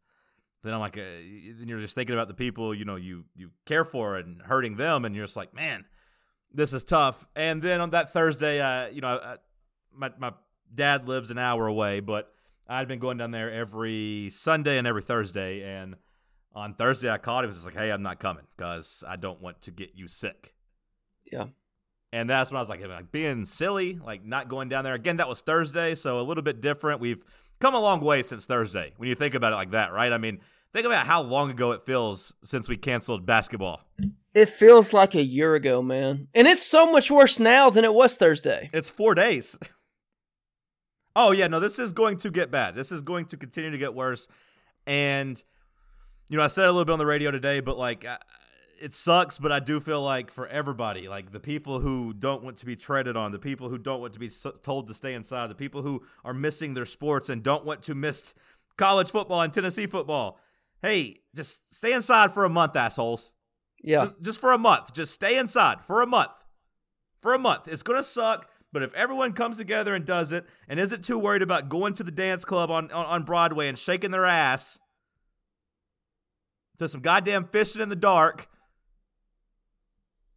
[0.64, 3.52] then I'm like, uh, then you're just thinking about the people you know you you
[3.66, 5.86] care for and hurting them, and you're just like, man,
[6.54, 7.26] this is tough.
[7.36, 9.38] And then on that Thursday, uh, you know, uh,
[9.94, 10.34] my my
[10.74, 12.32] dad lives an hour away, but
[12.68, 15.96] I'd been going down there every Sunday and every Thursday, and
[16.54, 17.50] on Thursday I called him.
[17.50, 20.54] Was like, hey, I'm not coming because I don't want to get you sick.
[21.32, 21.46] Yeah.
[22.14, 25.18] And that's when I was like, like being silly, like not going down there again.
[25.18, 27.02] That was Thursday, so a little bit different.
[27.02, 27.24] We've
[27.60, 30.12] come a long way since Thursday when you think about it like that, right?
[30.12, 30.40] I mean,
[30.74, 33.82] Think about how long ago it feels since we canceled basketball.
[34.34, 36.28] It feels like a year ago, man.
[36.36, 38.70] And it's so much worse now than it was Thursday.
[38.74, 39.58] It's four days.
[41.16, 42.76] oh, yeah, no, this is going to get bad.
[42.76, 44.28] This is going to continue to get worse.
[44.86, 45.42] And,
[46.30, 48.06] you know, I said a little bit on the radio today, but like,
[48.82, 52.58] it sucks, but I do feel like for everybody, like the people who don't want
[52.58, 54.30] to be treaded on, the people who don't want to be
[54.64, 57.96] told to stay inside, the people who are missing their sports and don't want to
[57.96, 58.34] miss
[58.78, 60.40] college football and Tennessee football
[60.82, 63.34] hey, just stay inside for a month, assholes.
[63.84, 64.00] Yeah.
[64.00, 64.94] Just, just for a month.
[64.94, 66.46] Just stay inside for a month.
[67.22, 67.68] For a month.
[67.68, 71.18] It's going to suck, but if everyone comes together and does it and isn't too
[71.18, 74.80] worried about going to the dance club on, on, on Broadway and shaking their ass
[76.80, 78.48] to some goddamn fishing in the dark,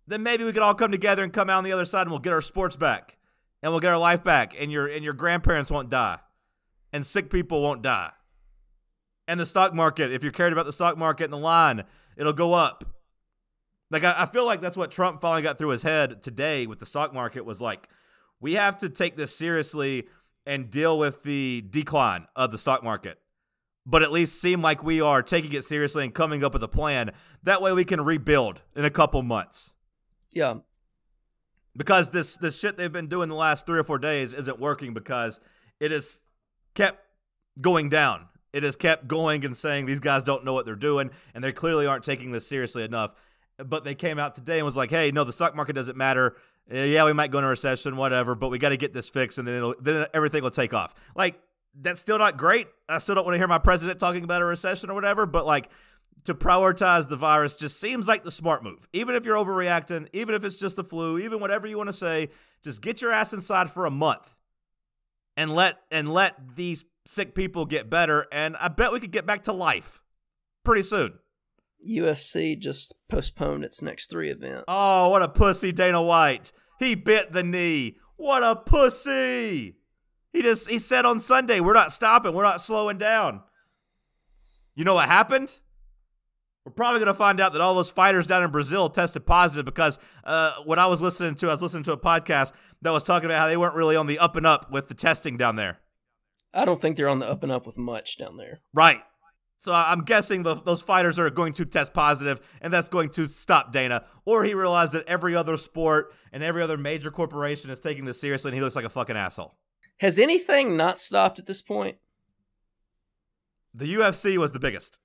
[0.07, 2.11] then maybe we could all come together and come out on the other side and
[2.11, 3.17] we'll get our sports back
[3.63, 6.19] and we'll get our life back and your and your grandparents won't die
[6.93, 8.13] and sick people won't die
[9.31, 10.13] and the stock market.
[10.13, 11.85] If you're cared about the stock market and the line,
[12.17, 12.85] it'll go up.
[13.89, 16.81] Like I, I feel like that's what Trump finally got through his head today with
[16.81, 17.89] the stock market was like,
[18.41, 20.09] we have to take this seriously
[20.45, 23.19] and deal with the decline of the stock market.
[23.87, 26.69] But at least seem like we are taking it seriously and coming up with a
[26.69, 27.13] plan.
[27.45, 29.75] That way we can rebuild in a couple months.
[30.33, 30.55] Yeah.
[31.77, 34.93] Because this this shit they've been doing the last three or four days isn't working
[34.93, 35.41] because
[35.79, 36.19] it has
[36.75, 37.05] kept
[37.61, 41.11] going down it has kept going and saying these guys don't know what they're doing
[41.35, 43.15] and they clearly aren't taking this seriously enough.
[43.59, 46.37] But they came out today and was like, "Hey, no, the stock market doesn't matter.
[46.73, 49.47] Yeah, we might go into recession, whatever, but we got to get this fixed, and
[49.47, 51.39] then it'll, then everything will take off." Like
[51.79, 52.69] that's still not great.
[52.89, 55.45] I still don't want to hear my president talking about a recession or whatever, but
[55.45, 55.69] like
[56.25, 58.89] to prioritize the virus just seems like the smart move.
[58.93, 61.95] Even if you're overreacting, even if it's just the flu, even whatever you want to
[61.95, 62.29] say,
[62.63, 64.37] just get your ass inside for a month
[65.37, 69.27] and let and let these sick people get better, and I bet we could get
[69.27, 70.01] back to life
[70.65, 71.15] pretty soon.
[71.87, 74.65] UFC just postponed its next three events.
[74.69, 76.53] Oh, what a pussy, Dana White.
[76.79, 77.97] He bit the knee.
[78.17, 79.77] What a pussy.
[80.33, 83.43] He just he said on Sunday, we're not stopping, we're not slowing down.
[84.75, 85.59] You know what happened?
[86.65, 89.65] We're probably going to find out that all those fighters down in Brazil tested positive
[89.65, 93.03] because uh, what I was listening to, I was listening to a podcast that was
[93.03, 95.57] talking about how they weren't really on the up and up with the testing down
[95.57, 95.81] there.
[96.53, 98.61] I don't think they're on the up and up with much down there.
[98.75, 99.01] Right.
[99.61, 103.27] So I'm guessing the, those fighters are going to test positive, and that's going to
[103.27, 104.05] stop Dana.
[104.25, 108.21] Or he realized that every other sport and every other major corporation is taking this
[108.21, 109.55] seriously, and he looks like a fucking asshole.
[109.99, 111.99] Has anything not stopped at this point?
[113.75, 114.99] The UFC was the biggest.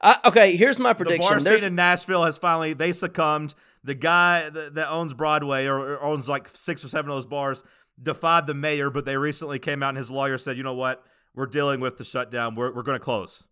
[0.00, 1.22] Uh, okay, here's my prediction.
[1.22, 1.62] The bar There's...
[1.62, 3.54] scene in Nashville has finally they succumbed.
[3.82, 7.26] The guy that, that owns Broadway or, or owns like six or seven of those
[7.26, 7.62] bars
[8.00, 11.04] defied the mayor, but they recently came out and his lawyer said, you know what?
[11.34, 12.54] We're dealing with the shutdown.
[12.54, 13.44] We're, we're going to close.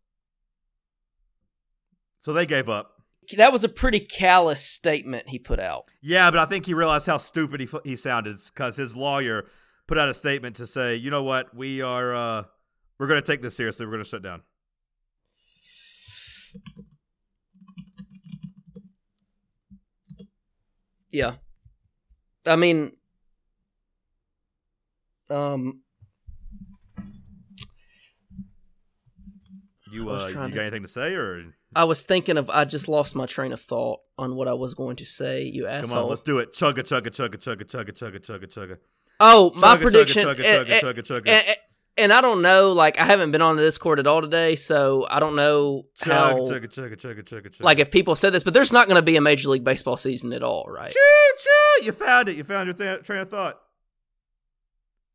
[2.21, 2.93] So they gave up.
[3.37, 5.85] That was a pretty callous statement he put out.
[6.01, 9.47] Yeah, but I think he realized how stupid he, he sounded because his lawyer
[9.87, 11.55] put out a statement to say, you know what?
[11.55, 12.45] We are, uh,
[12.99, 13.87] we're going to take this seriously.
[13.87, 14.43] We're going to shut down.
[21.17, 21.37] Yeah.
[22.45, 22.93] I mean,
[25.31, 25.81] um,
[29.91, 32.51] You uh, you got to- anything to say or I was thinking of.
[32.51, 35.45] I just lost my train of thought on what I was going to say.
[35.45, 35.91] You asshole.
[35.95, 36.53] come on, let's do it.
[36.53, 38.77] Chugga chugga chugga chugga chugga chugga chugga chugga.
[39.21, 40.27] oh, my Chugga, prediction.
[41.99, 42.73] And, I don't know.
[42.73, 46.35] Like, I haven't been on the Discord at all today, so I don't know how.
[46.35, 47.63] Chugga chugga chugga chugga chugga chugga.
[47.63, 49.65] Like, if people have said this, but there's not going to be a Major League
[49.65, 50.91] Baseball season at all, right?
[50.91, 50.99] Choo
[51.39, 51.87] choo!
[51.87, 52.37] You found it.
[52.37, 53.61] You found your th- train of thought.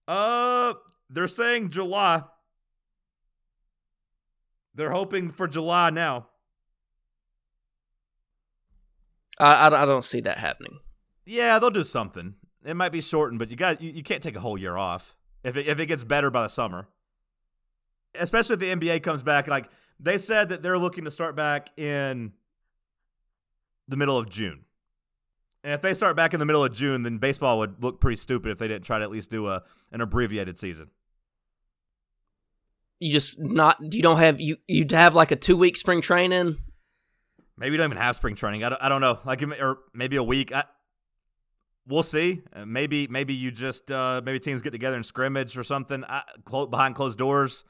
[0.08, 0.74] Uh,
[1.10, 2.24] they're saying July.
[4.74, 6.28] They're hoping for July now.
[9.38, 10.80] I, I, I don't see that happening.
[11.26, 12.36] Yeah, they'll do something.
[12.64, 15.16] It might be shortened, but you got you, you can't take a whole year off
[15.44, 16.88] if it, if it gets better by the summer.
[18.20, 19.48] Especially if the NBA comes back.
[19.48, 22.34] Like they said that they're looking to start back in
[23.88, 24.66] the middle of June.
[25.64, 28.16] And if they start back in the middle of June, then baseball would look pretty
[28.16, 30.90] stupid if they didn't try to at least do a an abbreviated season.
[33.00, 33.78] You just not.
[33.82, 34.42] You don't have.
[34.42, 36.58] You you'd have like a two week spring training.
[37.58, 38.64] Maybe you don't even have spring training.
[38.64, 39.20] I don't, I don't know.
[39.24, 40.52] Like or maybe a week.
[40.52, 40.64] I,
[41.88, 42.42] we'll see.
[42.54, 46.24] Uh, maybe maybe you just uh, maybe teams get together and scrimmage or something I,
[46.70, 47.64] behind closed doors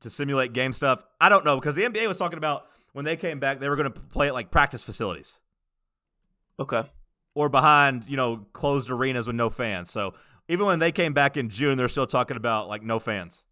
[0.00, 1.04] to simulate game stuff.
[1.20, 3.76] I don't know because the NBA was talking about when they came back they were
[3.76, 5.40] going to play at like practice facilities
[6.60, 6.82] Okay.
[7.34, 9.90] or behind you know closed arenas with no fans.
[9.90, 10.14] So
[10.48, 13.44] even when they came back in June, they're still talking about like no fans.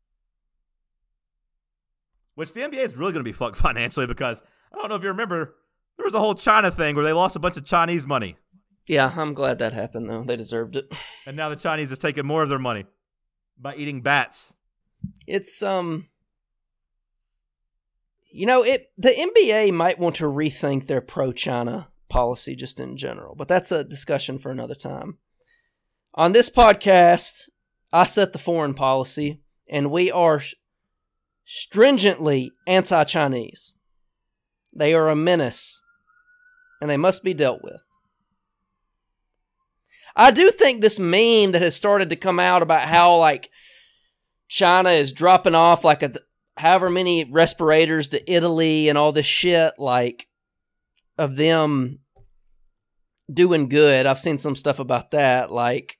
[2.35, 4.43] Which the NBA is really going to be fucked financially because
[4.73, 5.55] I don't know if you remember
[5.97, 8.37] there was a whole China thing where they lost a bunch of Chinese money,
[8.87, 10.25] Yeah, I'm glad that happened though.
[10.25, 10.93] They deserved it.
[11.27, 12.85] and now the Chinese is taking more of their money
[13.59, 14.53] by eating bats.
[15.27, 16.09] It's um.
[18.35, 23.35] You know, it the NBA might want to rethink their pro-China policy just in general,
[23.35, 25.19] but that's a discussion for another time.
[26.15, 27.51] On this podcast,
[27.93, 30.43] I set the foreign policy, and we are
[31.45, 33.75] stringently anti-Chinese.
[34.75, 35.83] They are a menace,
[36.81, 37.83] and they must be dealt with.
[40.17, 43.51] I do think this meme that has started to come out about how like
[44.49, 46.13] China is dropping off like a
[46.57, 50.29] however many respirators to Italy and all this shit like
[51.19, 52.01] of them
[53.33, 54.07] doing good.
[54.07, 55.51] I've seen some stuff about that.
[55.51, 55.99] Like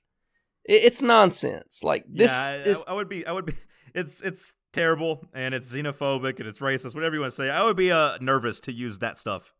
[0.65, 1.81] it, it's nonsense.
[1.83, 3.25] Like this yeah, I, is I, I would be.
[3.25, 3.53] I would be.
[3.95, 6.95] It's it's terrible and it's xenophobic and it's racist.
[6.95, 9.53] Whatever you want to say, I would be uh, nervous to use that stuff.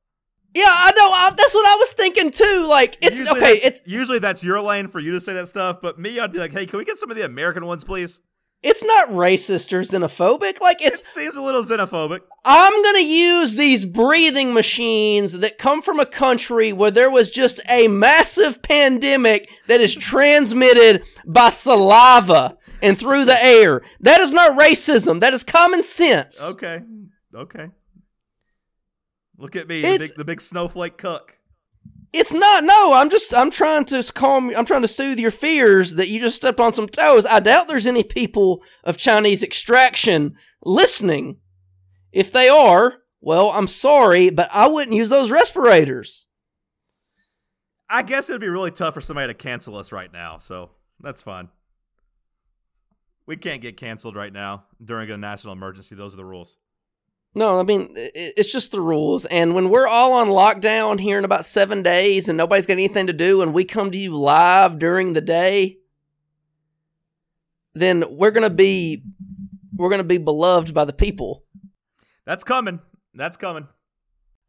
[0.55, 0.63] Yeah.
[0.65, 1.09] I know.
[1.11, 2.67] I, that's what I was thinking too.
[2.69, 3.53] Like it's Usually okay.
[3.55, 6.31] that's- It's usually that's your lane for you to say that stuff, but me, I'd
[6.31, 8.21] be like, hey, can we get some of the American ones, please?
[8.65, 10.61] it's not racist or xenophobic.
[10.61, 12.21] Like It seems a little xenophobic.
[12.45, 17.29] I'm going to use these breathing machines that come from a country where there was
[17.29, 23.81] just a massive pandemic that is transmitted by saliva and through the air.
[23.99, 25.19] That is not racism.
[25.19, 26.41] That is common sense.
[26.41, 26.83] Okay,
[27.35, 27.69] okay.
[29.37, 31.37] Look at me, the big, the big snowflake cuck.
[32.13, 32.63] It's not.
[32.63, 33.33] No, I'm just.
[33.33, 34.53] I'm trying to calm.
[34.55, 37.25] I'm trying to soothe your fears that you just stepped on some toes.
[37.25, 41.37] I doubt there's any people of Chinese extraction listening.
[42.11, 46.27] If they are, well, I'm sorry, but I wouldn't use those respirators.
[47.89, 51.23] I guess it'd be really tough for somebody to cancel us right now, so that's
[51.23, 51.49] fine.
[53.25, 55.95] We can't get canceled right now during a national emergency.
[55.95, 56.57] Those are the rules.
[57.35, 59.25] No, I mean it's just the rules.
[59.25, 63.07] And when we're all on lockdown here in about seven days, and nobody's got anything
[63.07, 65.77] to do, and we come to you live during the day,
[67.73, 69.03] then we're gonna be
[69.75, 71.43] we're gonna be beloved by the people.
[72.25, 72.79] That's coming.
[73.13, 73.67] That's coming.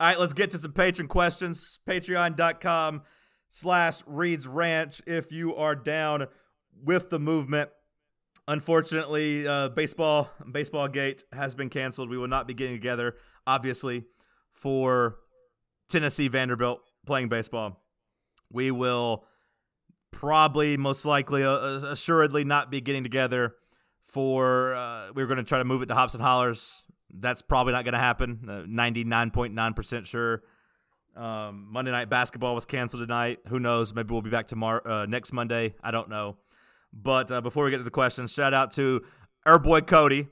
[0.01, 1.79] All right, let's get to some patron questions.
[1.87, 3.03] Patreon.com
[3.49, 6.27] slash Reed's Ranch if you are down
[6.83, 7.71] with the movement.
[8.47, 12.11] Unfortunately, uh, baseball baseball gate has been canceled.
[12.11, 14.05] We will not be getting together, obviously,
[14.53, 15.17] for
[15.89, 17.81] Tennessee Vanderbilt playing baseball.
[18.51, 19.25] We will
[20.11, 23.55] probably, most likely, uh, uh, assuredly, not be getting together
[24.03, 24.75] for.
[24.75, 26.85] Uh, we are going to try to move it to Hops and Hollers.
[27.11, 28.67] That's probably not going to happen.
[28.69, 30.43] Ninety nine point nine percent sure.
[31.17, 33.39] Um, Monday night basketball was canceled tonight.
[33.47, 33.95] Who knows?
[33.95, 35.77] Maybe we'll be back tomorrow, uh, next Monday.
[35.83, 36.37] I don't know.
[36.97, 39.03] But uh, before we get to the questions, shout out to
[39.45, 40.29] our boy Cody.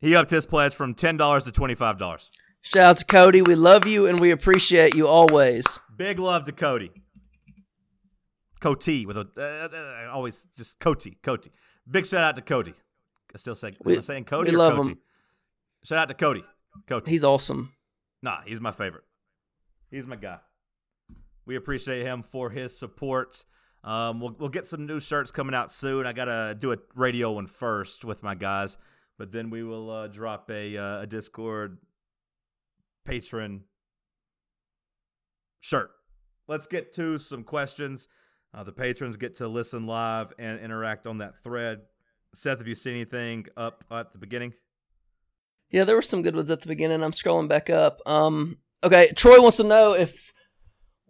[0.00, 2.30] He upped his pledge from ten dollars to twenty five dollars.
[2.62, 3.40] Shout out to Cody.
[3.40, 5.78] We love you and we appreciate you always.
[5.96, 6.90] Big love to Cody.
[8.60, 11.50] Cody with a uh, uh, always just Cody, Cody.
[11.90, 12.74] Big shout out to Cody.
[13.34, 14.88] I still say We- am I saying Cody we or love Cody?
[14.90, 14.98] him.
[15.84, 16.44] Shout out to Cody.
[16.86, 17.10] Cody.
[17.10, 17.72] He's awesome.
[18.22, 19.04] Nah, he's my favorite.
[19.90, 20.38] He's my guy.
[21.46, 23.44] We appreciate him for his support.
[23.82, 26.06] Um, we'll we'll get some new shirts coming out soon.
[26.06, 28.76] I gotta do a radio one first with my guys,
[29.18, 31.78] but then we will uh, drop a uh, a Discord
[33.04, 33.64] patron
[35.60, 35.90] shirt.
[36.46, 38.08] Let's get to some questions.
[38.52, 41.82] Uh, the patrons get to listen live and interact on that thread.
[42.34, 44.54] Seth, have you seen anything up at the beginning?
[45.70, 47.02] Yeah, there were some good ones at the beginning.
[47.02, 48.00] I'm scrolling back up.
[48.06, 50.32] Um, okay, Troy wants to know if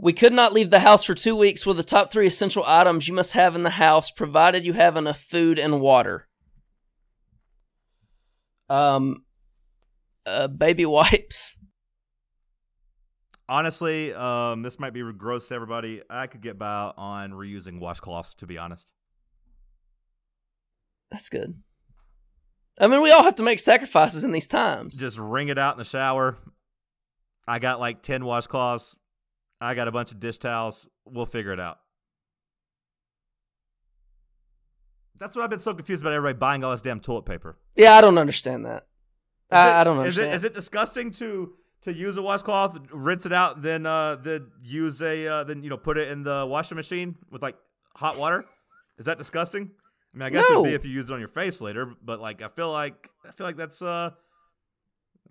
[0.03, 3.07] we could not leave the house for two weeks with the top three essential items
[3.07, 6.27] you must have in the house, provided you have enough food and water.
[8.71, 9.25] Um,
[10.25, 11.59] uh, baby wipes.
[13.47, 16.01] Honestly, um, this might be gross to everybody.
[16.09, 18.93] I could get by on reusing washcloths, to be honest.
[21.11, 21.61] That's good.
[22.81, 24.97] I mean, we all have to make sacrifices in these times.
[24.97, 26.39] Just wring it out in the shower.
[27.47, 28.97] I got like 10 washcloths.
[29.61, 30.89] I got a bunch of dish towels.
[31.05, 31.79] We'll figure it out.
[35.19, 37.59] That's what I've been so confused about everybody buying all this damn toilet paper.
[37.77, 38.87] yeah, I don't understand that.
[39.51, 40.29] I, it- I don't understand.
[40.29, 41.53] Is it, is it disgusting to
[41.83, 45.71] to use a washcloth, rinse it out, then uh then use a uh, then you
[45.71, 47.57] know put it in the washing machine with like
[47.97, 48.45] hot water?
[48.99, 49.71] Is that disgusting?
[50.15, 52.21] I mean, I guess it'd be if you use it on your face later, but
[52.21, 54.11] like I feel like I feel like that's uh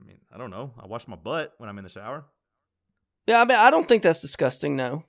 [0.02, 0.74] I mean, I don't know.
[0.82, 2.26] I wash my butt when I'm in the shower.
[3.30, 4.76] Yeah, I mean, I don't think that's disgusting.
[4.76, 5.04] No,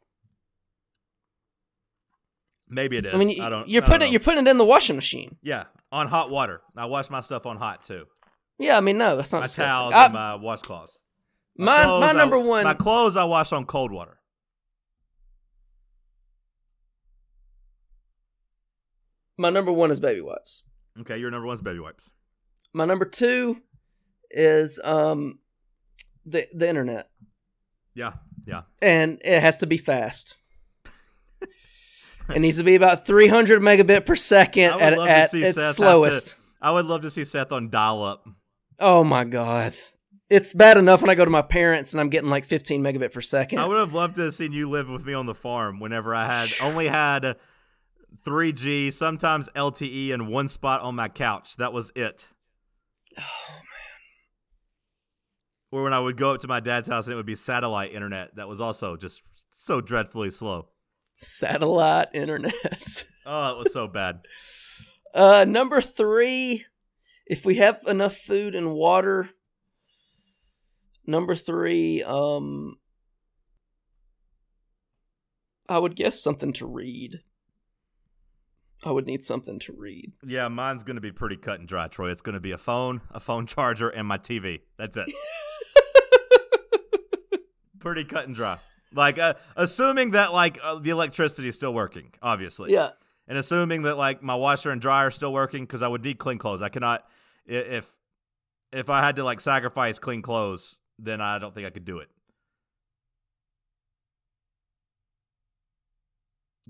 [2.68, 3.14] Maybe it is.
[3.14, 3.68] I mean, I y- don't.
[3.68, 5.36] you're I don't putting it, you're putting it in the washing machine.
[5.42, 6.60] yeah, on hot water.
[6.76, 8.04] I wash my stuff on hot too.
[8.58, 9.68] Yeah, I mean, no, that's not My disgusting.
[9.70, 10.98] towels I- and my washcloths.
[11.56, 12.64] my clothes, my I- number one.
[12.64, 14.18] My clothes I wash on cold water.
[19.38, 20.62] my number one is baby wipes.
[21.00, 22.10] Okay, your number one's baby wipes.
[22.72, 23.62] My number two
[24.30, 25.38] is um
[26.26, 27.08] the the internet,
[27.94, 28.12] Yeah,
[28.46, 28.62] yeah.
[28.80, 30.36] and it has to be fast.
[32.28, 36.28] it needs to be about 300 megabit per second at, at its Seth slowest.
[36.28, 38.26] To, I would love to see Seth on dial up.
[38.78, 39.74] Oh my god.
[40.28, 43.12] It's bad enough when I go to my parents and I'm getting like 15 megabit
[43.12, 43.58] per second.
[43.58, 46.14] I would have loved to have seen you live with me on the farm whenever
[46.14, 47.36] I had only had
[48.24, 51.56] 3G, sometimes LTE, and one spot on my couch.
[51.56, 52.28] That was it.
[53.18, 53.22] Oh,
[55.72, 57.92] Or when I would go up to my dad's house and it would be satellite
[57.92, 59.22] internet that was also just
[59.54, 60.68] so dreadfully slow.
[61.18, 62.54] Satellite internet.
[63.26, 64.20] Oh, it was so bad.
[65.14, 66.64] uh, number three,
[67.26, 69.28] if we have enough food and water.
[71.06, 72.78] Number three, um,
[75.68, 77.20] I would guess something to read.
[78.82, 80.12] I would need something to read.
[80.26, 82.10] Yeah, mine's going to be pretty cut and dry, Troy.
[82.10, 84.60] It's going to be a phone, a phone charger, and my TV.
[84.78, 85.12] That's it.
[87.80, 88.58] pretty cut and dry.
[88.92, 92.72] Like, uh, assuming that like uh, the electricity is still working, obviously.
[92.72, 92.90] Yeah.
[93.28, 96.18] And assuming that like my washer and dryer are still working, because I would need
[96.18, 96.62] clean clothes.
[96.62, 97.06] I cannot,
[97.46, 97.96] if
[98.72, 101.98] if I had to like sacrifice clean clothes, then I don't think I could do
[101.98, 102.08] it.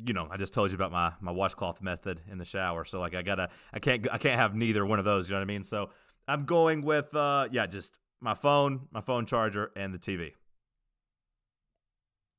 [0.03, 2.85] You know, I just told you about my my washcloth method in the shower.
[2.85, 5.29] So like, I gotta, I can't, I can't have neither one of those.
[5.29, 5.65] You know what I mean?
[5.65, 5.91] So
[6.29, 10.33] I'm going with, uh, yeah, just my phone, my phone charger, and the TV.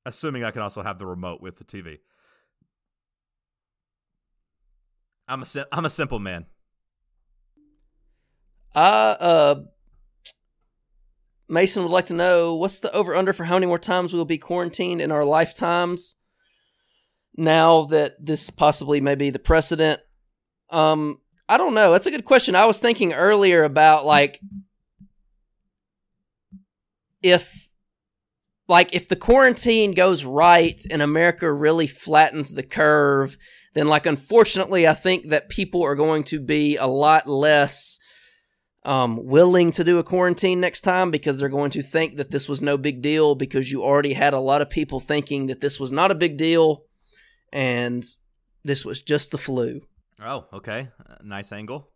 [0.05, 1.99] Assuming I can also have the remote with the TV.
[5.27, 6.45] I'm a I'm a simple man.
[8.73, 9.55] I uh
[11.47, 14.17] Mason would like to know what's the over under for how many more times we
[14.17, 16.15] will be quarantined in our lifetimes
[17.35, 20.01] now that this possibly may be the precedent.
[20.69, 21.91] Um I don't know.
[21.91, 22.55] That's a good question.
[22.55, 24.39] I was thinking earlier about like
[27.21, 27.60] if
[28.71, 33.35] like if the quarantine goes right and America really flattens the curve,
[33.73, 37.99] then like unfortunately I think that people are going to be a lot less
[38.85, 42.47] um, willing to do a quarantine next time because they're going to think that this
[42.47, 45.77] was no big deal because you already had a lot of people thinking that this
[45.77, 46.83] was not a big deal
[47.51, 48.05] and
[48.63, 49.81] this was just the flu.
[50.23, 50.87] Oh, okay.
[50.97, 51.91] Uh, nice angle.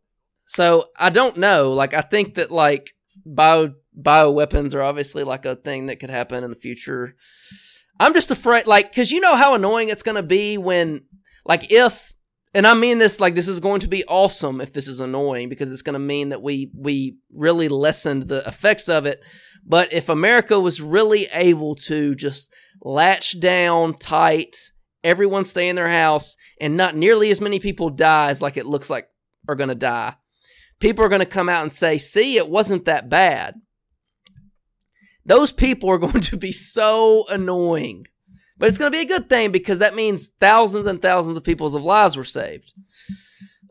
[0.45, 1.71] So I don't know.
[1.71, 2.91] Like I think that like
[3.25, 7.15] bio bioweapons are obviously like a thing that could happen in the future.
[7.99, 11.05] I'm just afraid like cuz you know how annoying it's going to be when
[11.45, 12.13] like if
[12.53, 15.49] and I mean this like this is going to be awesome if this is annoying
[15.49, 19.21] because it's going to mean that we we really lessened the effects of it.
[19.65, 24.55] But if America was really able to just latch down tight,
[25.03, 28.65] everyone stay in their house, and not nearly as many people die as like it
[28.65, 29.09] looks like
[29.49, 30.15] are going to die,
[30.79, 33.55] people are going to come out and say, "See, it wasn't that bad."
[35.25, 38.05] Those people are going to be so annoying
[38.57, 41.43] But it's going to be a good thing because that means thousands and thousands of
[41.43, 42.73] people's lives were saved.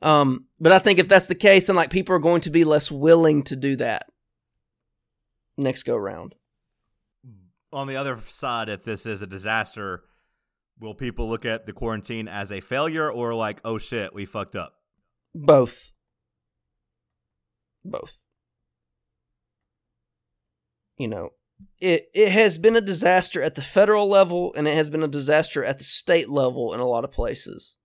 [0.03, 2.65] Um, but I think if that's the case, then like people are going to be
[2.65, 4.07] less willing to do that
[5.57, 6.35] next go round.
[7.73, 10.05] On the other side, if this is a disaster,
[10.79, 14.55] will people look at the quarantine as a failure or like, oh shit, we fucked
[14.55, 14.75] up?
[15.35, 15.93] Both.
[17.85, 18.19] Both.
[20.99, 21.31] You know,
[21.81, 25.09] it it has been a disaster at the federal level and it has been a
[25.09, 27.77] disaster at the state level in a lot of places.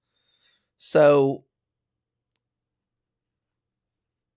[0.78, 1.44] So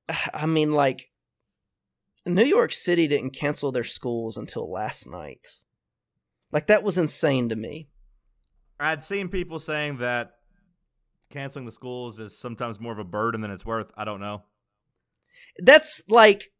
[0.34, 1.10] I mean like
[2.24, 5.58] New York City didn't cancel their schools until last night.
[6.52, 7.88] Like that was insane to me.
[8.78, 10.32] I'd seen people saying that
[11.30, 13.90] canceling the schools is sometimes more of a burden than it's worth.
[13.96, 14.42] I don't know.
[15.58, 16.52] That's like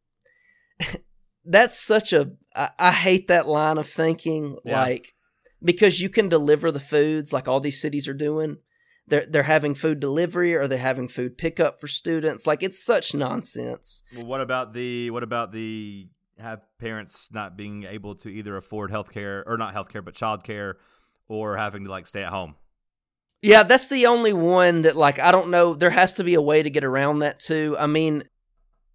[1.45, 4.81] that's such a I, I hate that line of thinking Yeah.
[4.83, 5.15] like
[5.63, 8.59] because you can deliver the foods like all these cities are doing.
[9.07, 12.47] They're they're having food delivery or they're having food pickup for students.
[12.47, 14.03] Like it's such nonsense.
[14.15, 18.91] Well, what about the what about the have parents not being able to either afford
[18.91, 20.75] healthcare or not healthcare but childcare
[21.29, 22.57] or having to like stay at home?
[23.45, 25.75] yeah that's the only one that like i don't know.
[25.75, 27.75] There has to be a way to get around that too.
[27.79, 28.23] I mean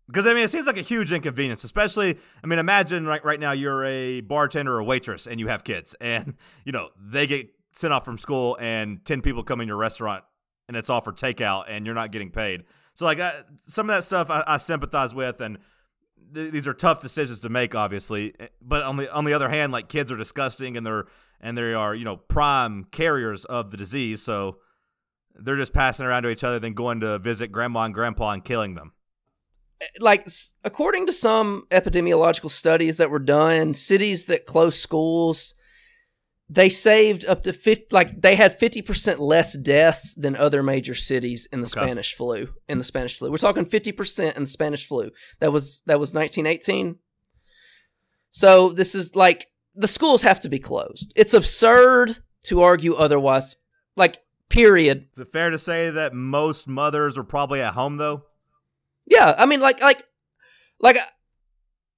[0.08, 2.18] Because I mean, it seems like a huge inconvenience, especially.
[2.44, 5.64] I mean, imagine right right now you're a bartender or a waitress and you have
[5.64, 6.36] kids, and
[6.66, 10.24] you know they get sent off from school, and ten people come in your restaurant,
[10.68, 12.64] and it's all for takeout, and you're not getting paid.
[12.94, 13.32] So like uh,
[13.68, 15.60] some of that stuff, I, I sympathize with, and
[16.34, 18.34] th- these are tough decisions to make, obviously.
[18.62, 21.06] But on the on the other hand, like kids are disgusting, and they're
[21.42, 24.58] and they are you know prime carriers of the disease, so
[25.36, 28.44] they're just passing around to each other, then going to visit grandma and grandpa and
[28.44, 28.94] killing them.
[30.00, 30.28] Like
[30.64, 35.54] according to some epidemiological studies that were done cities that closed schools
[36.50, 41.48] they saved up to 50 like they had 50% less deaths than other major cities
[41.52, 41.82] in the Okay.
[41.86, 43.30] spanish flu in the spanish flu.
[43.30, 45.12] We're talking 50% in the spanish flu.
[45.40, 46.98] That was that was 1918
[48.32, 51.12] so this is like the schools have to be closed.
[51.16, 53.56] It's absurd to argue otherwise.
[53.96, 54.20] Like
[54.50, 55.08] period.
[55.14, 58.24] Is it fair to say that most mothers are probably at home though?
[59.10, 60.04] Yeah i mean like like
[60.80, 60.98] like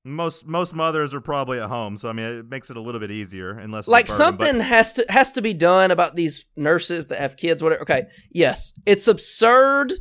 [0.06, 3.02] Most most mothers are probably at home, so I mean it makes it a little
[3.02, 6.46] bit easier unless like burden, something but- has to has to be done about these
[6.56, 9.92] nurses that have kids whatever okay yes it's absurd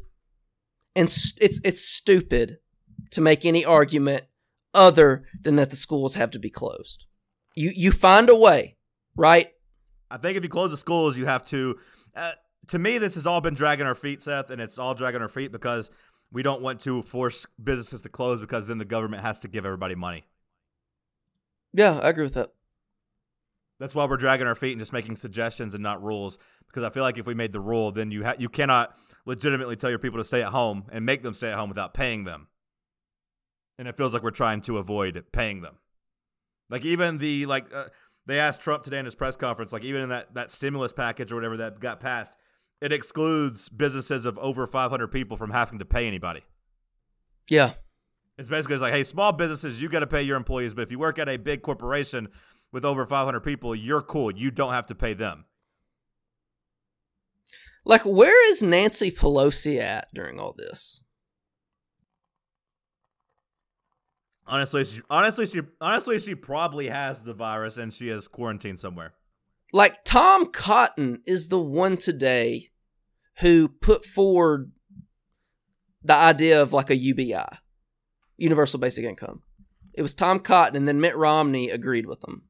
[0.94, 2.59] and s- it's it's stupid
[3.11, 4.22] to make any argument
[4.72, 7.06] other than that the schools have to be closed
[7.56, 8.76] you you find a way
[9.16, 9.48] right
[10.11, 11.76] I think if you close the schools, you have to.
[12.16, 12.32] Uh,
[12.68, 15.28] to me, this has all been dragging our feet, Seth, and it's all dragging our
[15.28, 15.90] feet because
[16.31, 19.64] we don't want to force businesses to close because then the government has to give
[19.64, 20.24] everybody money.
[21.72, 22.53] yeah i agree with that
[23.81, 26.39] That's why we're dragging our feet and just making suggestions and not rules.
[26.66, 29.76] Because I feel like if we made the rule, then you ha- you cannot legitimately
[29.76, 32.24] tell your people to stay at home and make them stay at home without paying
[32.24, 32.49] them.
[33.79, 35.76] And it feels like we're trying to avoid paying them.
[36.68, 37.87] Like even the like uh,
[38.26, 41.31] they asked Trump today in his press conference, like even in that that stimulus package
[41.33, 42.37] or whatever that got passed,
[42.81, 46.43] it excludes businesses of over 500 people from having to pay anybody.
[47.49, 47.72] yeah
[48.37, 50.91] It's basically it's like, hey, small businesses, you got to pay your employees, but if
[50.91, 52.29] you work at a big corporation
[52.70, 54.31] with over 500 people, you're cool.
[54.31, 55.45] You don't have to pay them.
[57.85, 61.01] like where is nancy pelosi at during all this
[64.51, 69.12] Honestly, she, honestly, she honestly she probably has the virus and she is quarantined somewhere.
[69.72, 72.70] Like Tom Cotton is the one today
[73.40, 74.72] who put forward
[76.02, 77.44] the idea of like a UBI,
[78.36, 79.42] universal basic income.
[79.94, 82.42] It was Tom Cotton, and then Mitt Romney agreed with him.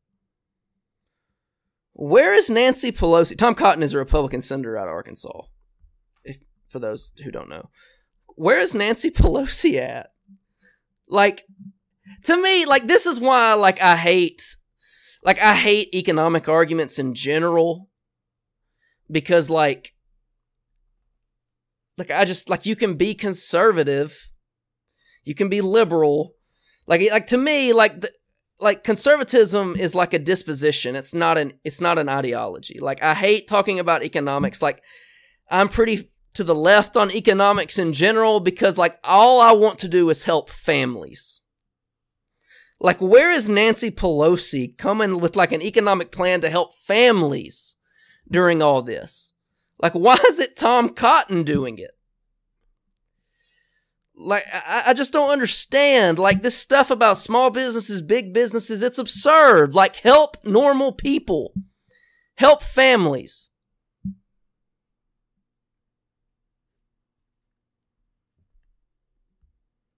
[1.94, 3.36] Where is Nancy Pelosi?
[3.36, 5.42] Tom Cotton is a Republican senator out of Arkansas.
[6.24, 6.38] If
[6.68, 7.70] for those who don't know,
[8.36, 10.12] where is Nancy Pelosi at?
[11.08, 11.46] Like,
[12.24, 14.56] to me, like this is why, like I hate
[15.22, 17.88] like I hate economic arguments in general
[19.10, 19.94] because like
[21.96, 24.30] like I just like you can be conservative,
[25.24, 26.34] you can be liberal,
[26.86, 28.10] like like to me like the,
[28.60, 30.96] like conservatism is like a disposition.
[30.96, 32.78] It's not an it's not an ideology.
[32.80, 34.62] Like I hate talking about economics.
[34.62, 34.82] Like
[35.50, 39.88] I'm pretty to the left on economics in general because like all I want to
[39.88, 41.37] do is help families.
[42.80, 47.74] Like, where is Nancy Pelosi coming with like an economic plan to help families
[48.30, 49.32] during all this?
[49.80, 51.90] Like, why is it Tom Cotton doing it?
[54.20, 56.18] Like, I, I just don't understand.
[56.18, 59.74] Like, this stuff about small businesses, big businesses, it's absurd.
[59.74, 61.54] Like, help normal people.
[62.36, 63.50] help families.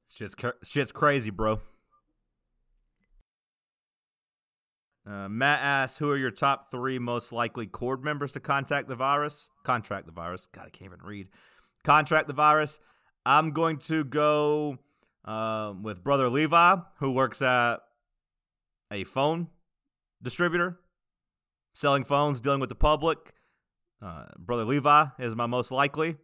[0.08, 1.62] Shit's shit's crazy, bro.
[5.06, 8.96] Uh, Matt asks, "Who are your top three most likely cord members to contact the
[8.96, 9.48] virus?
[9.64, 10.46] Contract the virus.
[10.46, 11.28] God, I can't even read.
[11.84, 12.78] Contract the virus.
[13.24, 14.78] I'm going to go
[15.24, 17.78] um, with brother Levi, who works at
[18.90, 19.48] a phone
[20.22, 20.80] distributor,
[21.74, 23.34] selling phones, dealing with the public.
[24.02, 26.16] Uh, brother Levi is my most likely.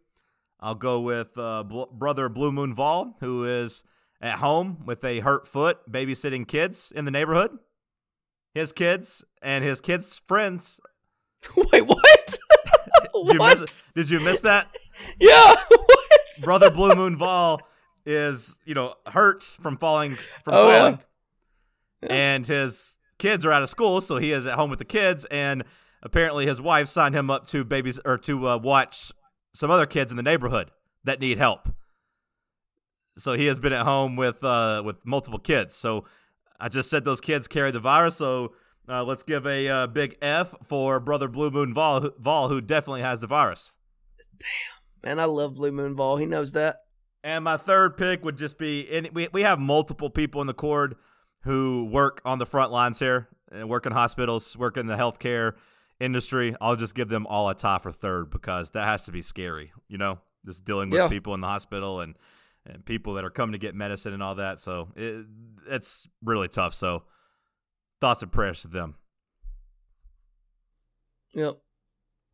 [0.59, 3.83] I'll go with uh, bl- brother Blue Moon Vol, who is
[4.19, 7.51] at home with a hurt foot, babysitting kids in the neighborhood.
[8.57, 10.79] His kids and his kids' friends.
[11.55, 11.99] Wait, what?
[13.13, 13.59] Did you, what?
[13.59, 14.67] miss, did you miss that?
[15.19, 15.55] Yeah.
[15.69, 16.11] what?
[16.41, 17.61] brother Blue Moon Vol
[18.03, 20.97] is, you know, hurt from falling from Oh, yeah.
[22.01, 25.25] And his kids are out of school, so he is at home with the kids
[25.25, 25.63] and
[26.01, 29.11] apparently his wife signed him up to babies or to uh, watch
[29.53, 30.71] some other kids in the neighborhood
[31.03, 31.69] that need help.
[33.19, 35.75] So he has been at home with uh, with multiple kids.
[35.75, 36.05] So
[36.59, 38.15] I just said those kids carry the virus.
[38.15, 38.53] So
[38.89, 43.01] uh, let's give a uh, big F for brother Blue Moon Vol, Vol, who definitely
[43.01, 43.75] has the virus.
[44.39, 44.47] Damn,
[45.03, 46.17] man, I love Blue Moon Vol.
[46.17, 46.77] He knows that.
[47.23, 50.53] And my third pick would just be and we we have multiple people in the
[50.53, 50.95] cord
[51.41, 55.53] who work on the front lines here, and work in hospitals, work in the healthcare
[55.99, 56.55] industry.
[56.61, 59.71] I'll just give them all a tie for third because that has to be scary,
[59.87, 61.07] you know, just dealing with Yeah.
[61.07, 62.15] people in the hospital and
[62.67, 64.59] and people that are coming to get medicine and all that.
[64.59, 65.25] So it,
[65.67, 66.73] it's really tough.
[66.73, 67.03] So
[67.99, 68.95] thoughts and prayers to them.
[71.33, 71.57] Yep.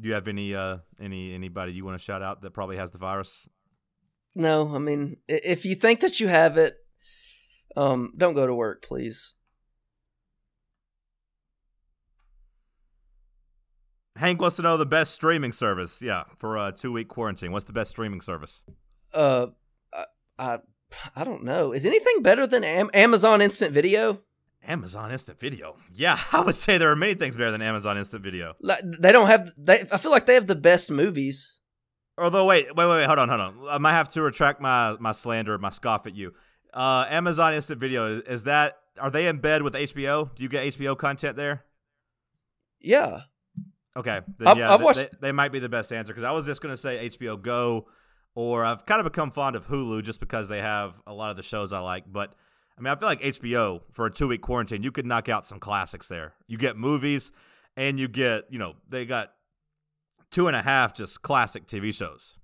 [0.01, 2.91] Do you have any uh any anybody you want to shout out that probably has
[2.91, 3.47] the virus?
[4.35, 6.77] No, I mean, if you think that you have it,
[7.77, 9.35] um, don't go to work, please.
[14.15, 16.01] Hank wants to know the best streaming service.
[16.01, 17.51] Yeah, for a two week quarantine.
[17.51, 18.63] What's the best streaming service?
[19.13, 19.47] Uh,
[20.37, 20.59] I,
[21.15, 21.71] I, don't know.
[21.71, 24.21] Is anything better than Am- Amazon Instant Video?
[24.67, 25.75] Amazon Instant Video.
[25.93, 28.55] Yeah, I would say there are many things better than Amazon Instant Video.
[28.61, 29.53] Like, they don't have.
[29.57, 29.79] They.
[29.91, 31.59] I feel like they have the best movies.
[32.17, 33.57] Although, wait, wait, wait, wait, hold on, hold on.
[33.69, 36.33] I might have to retract my my slander, my scoff at you.
[36.73, 38.77] Uh, Amazon Instant Video is that?
[38.99, 40.33] Are they in bed with HBO?
[40.35, 41.63] Do you get HBO content there?
[42.79, 43.21] Yeah.
[43.95, 46.23] Okay, then I've- yeah, I've th- watched- they, they might be the best answer because
[46.23, 47.87] I was just gonna say HBO Go,
[48.35, 51.37] or I've kind of become fond of Hulu just because they have a lot of
[51.37, 52.11] the shows I like.
[52.11, 52.33] But
[52.77, 55.45] I mean, I feel like HBO for a two week quarantine, you could knock out
[55.45, 56.33] some classics there.
[56.47, 57.31] You get movies,
[57.77, 59.33] and you get you know they got
[60.31, 62.37] two and a half just classic TV shows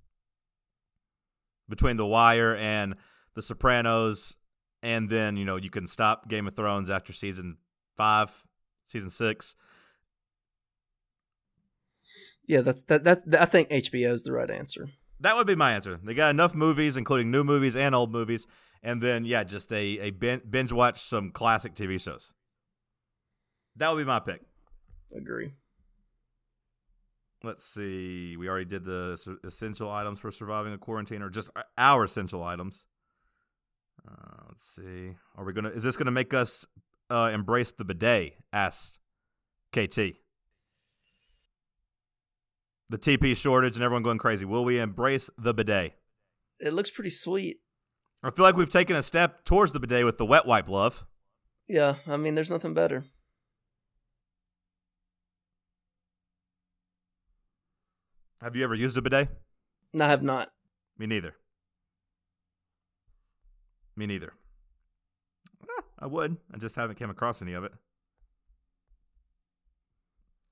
[1.68, 2.94] between The Wire and
[3.34, 4.36] The Sopranos,
[4.82, 7.58] and then you know you can stop Game of Thrones after season
[7.96, 8.46] five,
[8.86, 9.56] season six.
[12.46, 12.62] Yeah.
[12.62, 13.04] That's that.
[13.04, 13.22] That.
[13.40, 14.90] I think HBO is the right answer.
[15.20, 16.00] That would be my answer.
[16.02, 18.46] They got enough movies, including new movies and old movies,
[18.82, 22.32] and then yeah, just a a binge watch some classic TV shows.
[23.76, 24.40] That would be my pick.
[25.14, 25.52] Agree.
[27.42, 28.36] Let's see.
[28.36, 32.84] We already did the essential items for surviving a quarantine, or just our essential items.
[34.06, 35.16] Uh, let's see.
[35.36, 35.70] Are we gonna?
[35.70, 36.66] Is this gonna make us
[37.10, 38.34] uh, embrace the bidet?
[38.52, 38.98] Asked
[39.72, 40.16] KT.
[42.90, 44.44] The TP shortage and everyone going crazy.
[44.44, 45.92] Will we embrace the bidet?
[46.58, 47.58] It looks pretty sweet.
[48.20, 51.04] I feel like we've taken a step towards the bidet with the wet wipe love.
[51.68, 51.94] Yeah.
[52.08, 53.04] I mean, there's nothing better.
[58.42, 59.28] Have you ever used a bidet?
[59.92, 60.50] No, I have not.
[60.98, 61.36] Me neither.
[63.94, 64.32] Me neither.
[65.62, 66.38] Eh, I would.
[66.52, 67.72] I just haven't came across any of it.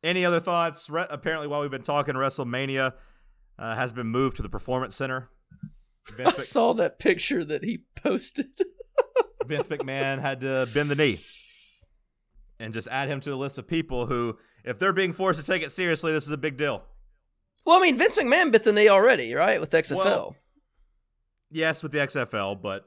[0.02, 0.88] Any other thoughts?
[0.88, 2.92] Re- apparently, while we've been talking, WrestleMania
[3.58, 5.28] uh, has been moved to the Performance Center.
[6.10, 8.46] Vince, I Mc- saw that picture that he posted.
[9.46, 11.20] Vince McMahon had to bend the knee
[12.60, 15.46] and just add him to the list of people who, if they're being forced to
[15.46, 16.82] take it seriously, this is a big deal.
[17.64, 19.60] well, I mean, Vince McMahon bit the knee already, right?
[19.60, 19.96] With XFL.
[19.96, 20.36] Well-
[21.50, 22.84] yes, with the XFL, but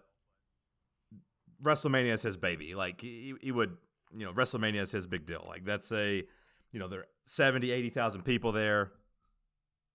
[1.64, 2.76] WrestleMania is his baby.
[2.76, 3.76] Like he, he would,
[4.16, 5.46] you know, WrestleMania is his big deal.
[5.48, 6.24] Like that's a,
[6.72, 8.92] you know, there are 70, 80,000 people there.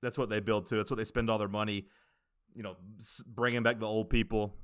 [0.02, 0.76] That's what they build to.
[0.76, 1.86] That's what they spend all their money,
[2.54, 2.76] you know,
[3.26, 4.54] bringing back the old people,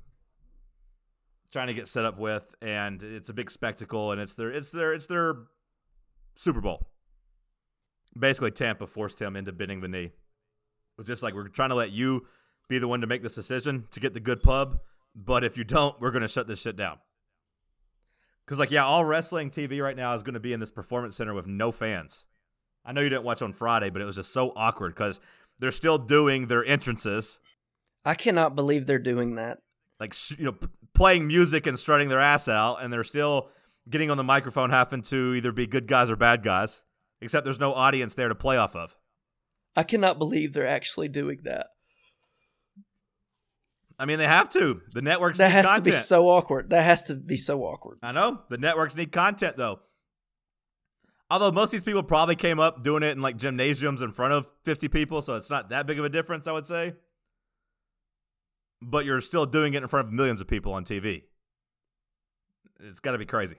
[1.51, 4.69] trying to get set up with, and it's a big spectacle, and it's their, it's
[4.69, 5.35] their, it's their
[6.37, 6.87] Super Bowl.
[8.17, 10.05] Basically, Tampa forced him into bending the knee.
[10.05, 10.13] It
[10.97, 12.27] was just like we're trying to let you
[12.69, 14.79] be the one to make this decision to get the good pub.
[15.15, 16.97] But if you don't, we're going to shut this shit down.
[18.45, 21.15] Because, like, yeah, all wrestling TV right now is going to be in this performance
[21.15, 22.25] center with no fans.
[22.85, 25.19] I know you didn't watch on Friday, but it was just so awkward because
[25.59, 27.37] they're still doing their entrances,
[28.05, 29.59] I cannot believe they're doing that.
[29.99, 33.49] like you know, p- playing music and strutting their ass out, and they're still
[33.89, 36.81] getting on the microphone, having to either be good guys or bad guys.
[37.21, 38.97] Except there's no audience there to play off of.
[39.77, 41.67] I cannot believe they're actually doing that.
[43.99, 44.81] I mean, they have to.
[44.91, 45.85] The networks That need has content.
[45.85, 46.69] That has to be so awkward.
[46.69, 47.99] That has to be so awkward.
[48.01, 49.79] I know the networks need content though.
[51.29, 54.33] Although most of these people probably came up doing it in like gymnasiums in front
[54.33, 56.93] of 50 people, so it's not that big of a difference, I would say.
[58.81, 61.23] But you're still doing it in front of millions of people on TV.
[62.79, 63.55] It's got to be crazy.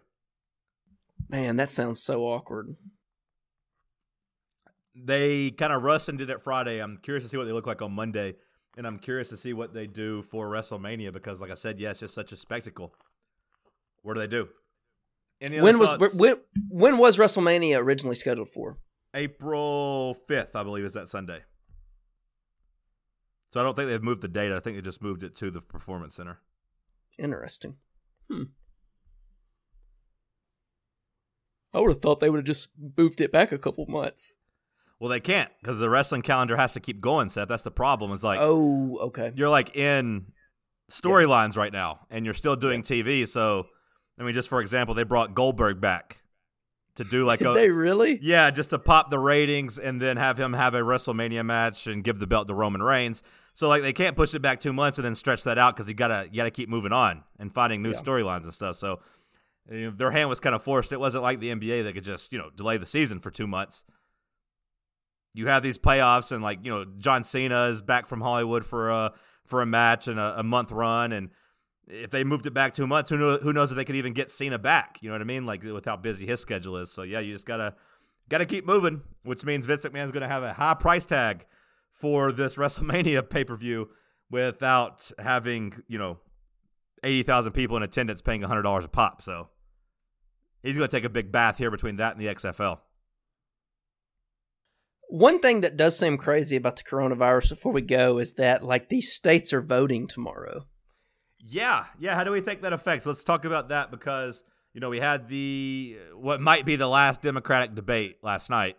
[1.28, 2.76] Man, that sounds so awkward.
[4.94, 6.80] They kind of rushed and did it Friday.
[6.80, 8.34] I'm curious to see what they look like on Monday,
[8.76, 11.90] and I'm curious to see what they do for WrestleMania because, like I said, yeah,
[11.90, 12.94] it's just such a spectacle.
[14.02, 14.48] What do they do?
[15.40, 16.14] Any When was thoughts?
[16.14, 16.36] when
[16.68, 18.78] when was WrestleMania originally scheduled for?
[19.14, 21.42] April 5th, I believe, is that Sunday.
[23.52, 24.50] So I don't think they've moved the date.
[24.52, 26.40] I think they just moved it to the Performance Center.
[27.18, 27.76] Interesting.
[28.28, 28.44] Hmm.
[31.72, 34.36] I would have thought they would have just moved it back a couple months.
[35.00, 37.48] Well, they can't because the wrestling calendar has to keep going, Seth.
[37.48, 38.12] That's the problem.
[38.12, 39.32] Is like oh, okay.
[39.34, 40.26] you're like in
[40.90, 43.26] storylines right now, and you're still doing TV.
[43.26, 43.66] So,
[44.18, 46.18] I mean, just for example, they brought Goldberg back
[46.96, 48.18] to do like Did a they really?
[48.22, 52.04] Yeah, just to pop the ratings and then have him have a WrestleMania match and
[52.04, 53.22] give the belt to Roman Reigns.
[53.54, 55.88] So like they can't push it back two months and then stretch that out because
[55.88, 58.00] you gotta you gotta keep moving on and finding new Yeah.
[58.00, 58.76] storylines and stuff.
[58.76, 59.00] So
[59.70, 60.92] you know, their hand was kind of forced.
[60.92, 63.46] It wasn't like the NBA that could just you know delay the season for two
[63.46, 63.84] months.
[65.34, 68.90] You have these playoffs and like you know John Cena is back from Hollywood for
[68.90, 69.12] a
[69.44, 71.30] for a match and a, a month run and.
[71.86, 74.14] If they moved it back two months, who know, who knows if they could even
[74.14, 74.96] get Cena back?
[75.02, 75.44] You know what I mean?
[75.44, 76.90] Like with how busy his schedule is.
[76.90, 77.74] So yeah, you just gotta
[78.28, 81.46] got to keep moving, which means Vince McMahon's to have a high price tag
[81.92, 83.90] for this WrestleMania pay per view
[84.30, 86.18] without having, you know,
[87.02, 89.22] 80,000 people in attendance paying $100 a pop.
[89.22, 89.48] So
[90.62, 92.78] he's to take a big bath here between that and the XFL.
[95.08, 98.88] One thing that does seem crazy about the coronavirus before we go is that like
[98.88, 100.66] these states are voting tomorrow.
[101.38, 101.86] Yeah.
[101.98, 102.14] Yeah.
[102.14, 103.06] How do we think that affects?
[103.06, 104.42] Let's talk about that because,
[104.72, 108.76] you know, we had the, what might be the last Democratic debate last night.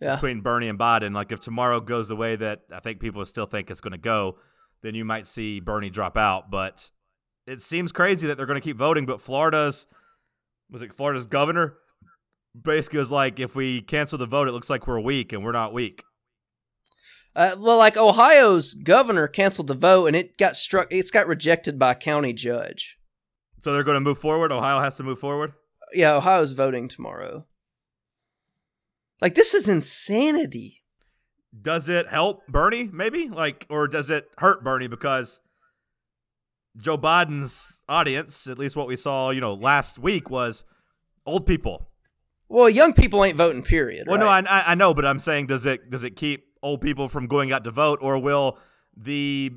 [0.00, 0.16] Yeah.
[0.16, 1.14] between Bernie and Biden.
[1.14, 3.98] Like if tomorrow goes the way that I think people still think it's going to
[3.98, 4.36] go,
[4.82, 6.50] then you might see Bernie drop out.
[6.50, 6.90] But
[7.46, 9.06] it seems crazy that they're going to keep voting.
[9.06, 9.86] But Florida's
[10.70, 11.76] was it Florida's governor
[12.60, 15.52] basically was like, if we cancel the vote, it looks like we're weak, and we're
[15.52, 16.04] not weak.
[17.36, 20.86] Uh, well, like Ohio's governor canceled the vote and it got struck.
[20.90, 22.96] It's got rejected by a county judge.
[23.60, 24.52] So they're going to move forward.
[24.52, 25.52] Ohio has to move forward.
[25.92, 27.46] Yeah, Ohio's voting tomorrow.
[29.20, 30.82] Like this is insanity.
[31.60, 32.88] Does it help Bernie?
[32.92, 35.40] Maybe like, or does it hurt Bernie because
[36.76, 40.64] Joe Biden's audience, at least what we saw, you know, last week was
[41.26, 41.88] old people.
[42.54, 43.62] Well, young people ain't voting.
[43.62, 44.06] Period.
[44.06, 44.44] Well, right?
[44.44, 47.26] no, I, I know, but I'm saying, does it does it keep old people from
[47.26, 48.60] going out to vote, or will
[48.96, 49.50] the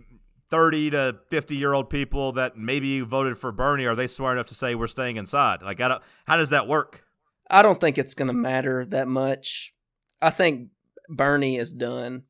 [0.49, 4.47] 30 to 50 year old people that maybe voted for Bernie are they smart enough
[4.47, 5.61] to say we're staying inside?
[5.61, 7.03] Like, I don't, how does that work?
[7.51, 9.75] I don't think it's going to matter that much.
[10.19, 10.69] I think
[11.07, 12.23] Bernie is done.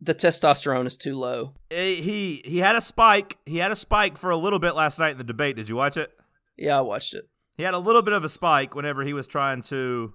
[0.00, 1.54] The testosterone is too low.
[1.70, 3.38] Eh, He he had a spike.
[3.46, 5.54] He had a spike for a little bit last night in the debate.
[5.54, 6.10] Did you watch it?
[6.56, 7.28] Yeah, I watched it.
[7.58, 10.14] He had a little bit of a spike whenever he was trying to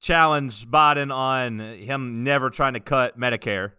[0.00, 3.72] challenge Biden on him never trying to cut Medicare.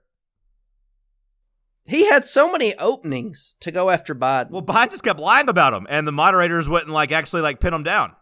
[1.83, 4.51] He had so many openings to go after Biden.
[4.51, 7.73] Well, Biden just kept lying about him, and the moderators wouldn't like actually like pin
[7.73, 8.15] him down.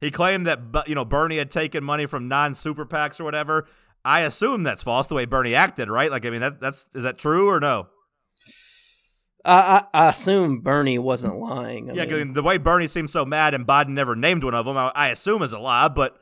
[0.00, 3.68] He claimed that you know Bernie had taken money from non super PACs or whatever.
[4.06, 6.10] I assume that's false the way Bernie acted, right?
[6.10, 7.88] Like, I mean, that's that's is that true or no?
[9.44, 11.90] I, I, I assume Bernie wasn't lying.
[11.90, 14.66] I yeah, mean, the way Bernie seemed so mad and Biden never named one of
[14.66, 16.18] them, I, I assume is a lie, but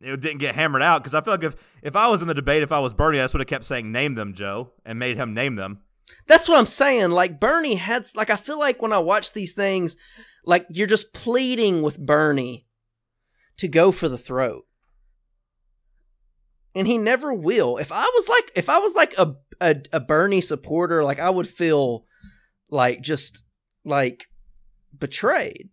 [0.00, 2.34] it didn't get hammered out because I feel like if if I was in the
[2.34, 4.98] debate, if I was Bernie, I just would have kept saying name them, Joe, and
[4.98, 5.80] made him name them.
[6.26, 7.10] that's what I'm saying.
[7.10, 9.96] Like Bernie had, like I feel like when I watch these things,
[10.44, 12.66] like you're just pleading with Bernie
[13.58, 14.66] to go for the throat,
[16.74, 17.76] and he never will.
[17.76, 21.30] If I was like, if I was like a a, a Bernie supporter, like I
[21.30, 22.06] would feel
[22.70, 23.44] like just
[23.84, 24.26] like
[24.96, 25.70] betrayed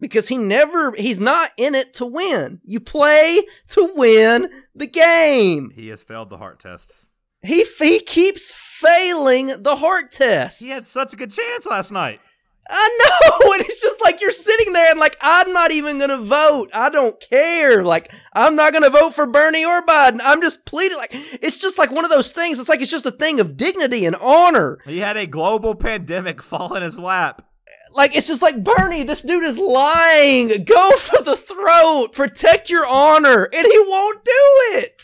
[0.00, 2.60] because he never he's not in it to win.
[2.64, 5.70] You play to win the game.
[5.74, 6.94] He has failed the heart test.
[7.42, 10.60] He he keeps failing the heart test.
[10.60, 12.20] He had such a good chance last night.
[12.68, 16.22] I know, and it's just like you're sitting there and like I'm not even gonna
[16.22, 16.70] vote.
[16.72, 17.82] I don't care.
[17.82, 20.20] Like I'm not gonna vote for Bernie or Biden.
[20.22, 20.98] I'm just pleading.
[20.98, 22.58] Like it's just like one of those things.
[22.58, 24.78] It's like it's just a thing of dignity and honor.
[24.84, 27.46] He had a global pandemic fall in his lap.
[27.94, 29.02] Like it's just like Bernie.
[29.02, 30.64] This dude is lying.
[30.64, 32.12] Go for the throat.
[32.12, 34.32] Protect your honor, and he won't do
[34.74, 35.02] it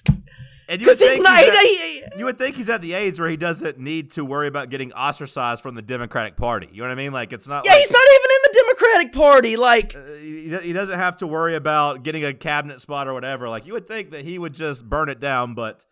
[0.69, 1.39] And you would, because he's think not.
[1.39, 4.25] he's at, he- you would think he's at the age where he doesn't need to
[4.25, 6.69] worry about getting ostracized from the Democratic Party.
[6.71, 7.13] You know what I mean?
[7.13, 7.65] Like it's not.
[7.65, 9.57] yeah, like, he's not even in the Democratic Party.
[9.57, 13.49] Like uh, he he doesn't have to worry about getting a cabinet spot or whatever.
[13.49, 15.87] Like you would think that he would just burn it down, but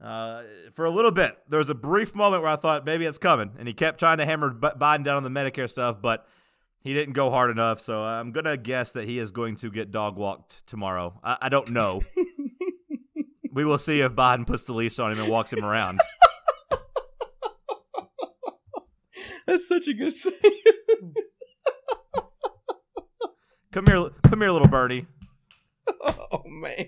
[0.00, 0.42] uh,
[0.74, 3.52] for a little bit, there was a brief moment where I thought maybe it's coming,
[3.58, 6.26] and he kept trying to hammer Biden down on the Medicare stuff, but
[6.82, 7.80] he didn't go hard enough.
[7.80, 11.18] So I'm gonna guess that he is going to get dog walked tomorrow.
[11.24, 12.02] I, I don't know.
[13.54, 16.00] we will see if Biden puts the leash on him and walks him around.
[19.46, 20.34] that's such a good saying.
[23.72, 25.06] Come here, come here, little Bernie.
[26.04, 26.86] oh man.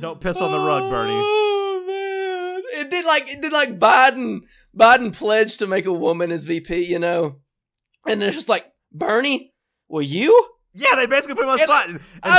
[0.00, 1.12] Don't piss on the rug, Bernie.
[1.14, 2.80] Oh man.
[2.80, 4.40] It did like it did like Biden
[4.76, 7.36] Biden pledged to make a woman his VP, you know.
[8.06, 9.54] And it's just like, Bernie,
[9.88, 10.53] will you?
[10.74, 11.88] Yeah, they basically put him on the spot.
[11.88, 12.38] And- I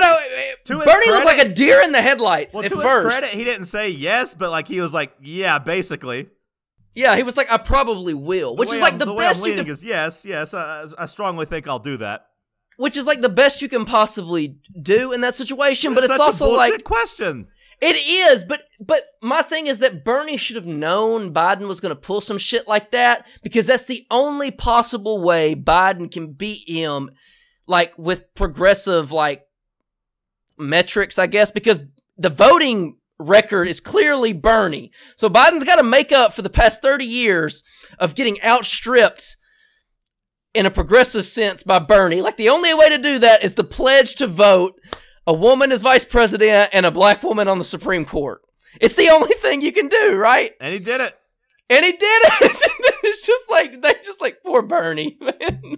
[0.68, 0.86] don't know.
[0.86, 3.06] Bernie looked like a deer in the headlights Well, at to first.
[3.16, 6.30] his credit, he didn't say yes, but like he was like, yeah, basically.
[6.94, 8.56] Yeah, he was like, I probably will.
[8.56, 10.54] Which is like I'm- the, way best you can is yes, yes.
[10.54, 12.28] I, I strongly think I'll do that.
[12.78, 16.22] which is like the best you can possibly do in that situation, but it's a
[16.22, 17.48] also like question.
[17.82, 21.94] It is, but but my thing is that Bernie should have known Biden was going
[21.94, 26.64] to pull some shit like that because that's the only possible way Biden can beat
[26.70, 27.12] him
[27.68, 29.44] like with progressive like
[30.58, 31.80] metrics, I guess, because
[32.18, 34.92] the voting record is clearly Bernie.
[35.16, 37.64] So Biden's got to make up for the past 30 years
[38.00, 39.38] of getting outstripped
[40.54, 42.22] in a progressive sense by Bernie.
[42.22, 44.80] Like the only way to do that is to pledge to vote
[45.28, 48.42] a woman as vice president and a black woman on the Supreme Court.
[48.80, 50.52] It's the only thing you can do, right?
[50.60, 51.14] And he did it.
[51.70, 52.72] And he did it.
[53.04, 55.78] it's just like they just like poor Bernie, man.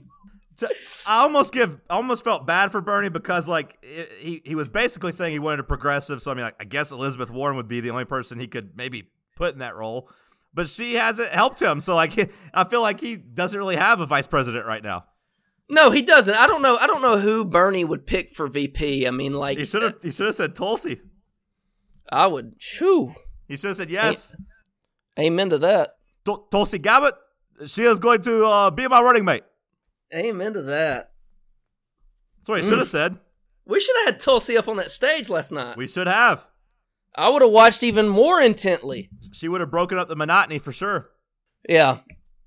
[0.58, 0.70] To-
[1.06, 4.70] I almost give, I almost felt bad for Bernie because like i he he was
[4.70, 6.22] basically saying he wanted a progressive.
[6.22, 8.72] So I mean, like I guess Elizabeth Warren would be the only person he could
[8.76, 10.10] maybe put in that role,
[10.54, 11.80] but she hasn't helped him.
[11.82, 15.06] So like I feel like he doesn't really have a vice president right now.
[15.70, 16.34] No, he doesn't.
[16.34, 16.78] I don't know.
[16.78, 19.06] I don't know who Bernie would pick for VP.
[19.06, 21.02] I mean, like He should have he should have said Tulsi.
[22.10, 22.56] I would.
[22.58, 23.14] Shoo.
[23.48, 24.36] He should have said yes.
[25.20, 25.96] Amen to that.
[26.24, 27.14] Tul- Tulsi Gabbard,
[27.66, 29.44] she is going to uh, be my running mate.
[30.14, 31.12] Amen to that.
[32.40, 32.92] That's what he should have mm.
[32.92, 33.18] said.
[33.66, 35.76] We should have had Tulsi up on that stage last night.
[35.76, 36.48] We should have.
[37.16, 39.10] I would have watched even more intently.
[39.34, 41.10] She would have broken up the monotony for sure.
[41.68, 41.98] Yeah.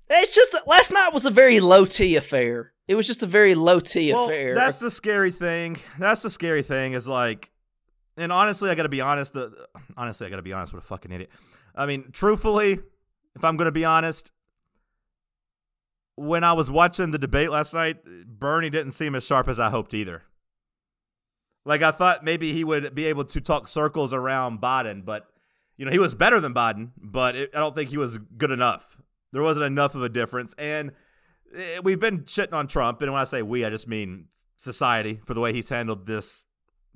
[0.09, 2.73] It's just that last night was a very low T affair.
[2.87, 4.55] It was just a very low T Well, affair.
[4.55, 5.77] that's the scary thing.
[5.99, 7.51] That's the scary thing is like,
[8.17, 9.33] and honestly, I got to be honest.
[9.33, 11.29] The honestly, I got to be honest with a fucking idiot.
[11.75, 12.79] I mean, truthfully,
[13.35, 14.31] if I'm going to be honest,
[16.21, 17.97] when I was watching the debate last night,
[18.27, 20.23] Bernie didn't seem as sharp as I hoped either.
[21.65, 25.27] Like I thought maybe he would be able to talk circles around Biden, but
[25.77, 28.51] you know he was better than Biden, but it, I don't think he was good
[28.51, 28.97] enough.
[29.31, 30.91] There wasn't enough of a difference, and
[31.55, 34.25] eh, we've been shitting on Trump, and when I say we, I just mean
[34.57, 36.45] society for the way he's handled this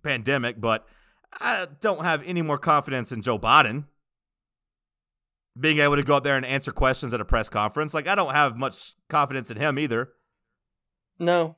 [0.03, 0.59] pandemic.
[0.59, 0.87] But
[1.39, 3.85] I don't have any more confidence in Joe Biden
[5.59, 7.93] being able to go up there and answer questions at a press conference.
[7.93, 10.09] Like I don't have much confidence in him either,
[11.19, 11.55] no.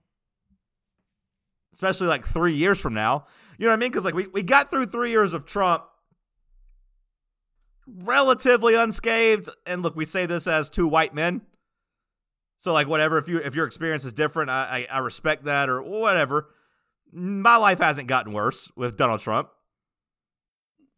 [1.74, 3.26] especially like three years from now.
[3.58, 3.90] You know what I mean?
[3.90, 5.84] Because like we, we got through three years of Trump
[7.88, 9.50] relatively unscathed.
[9.66, 11.42] And look, we say this as two white men.
[12.60, 15.70] So like whatever, if you if your experience is different, I, I I respect that
[15.70, 16.50] or whatever.
[17.12, 19.50] My life hasn't gotten worse with Donald Trump.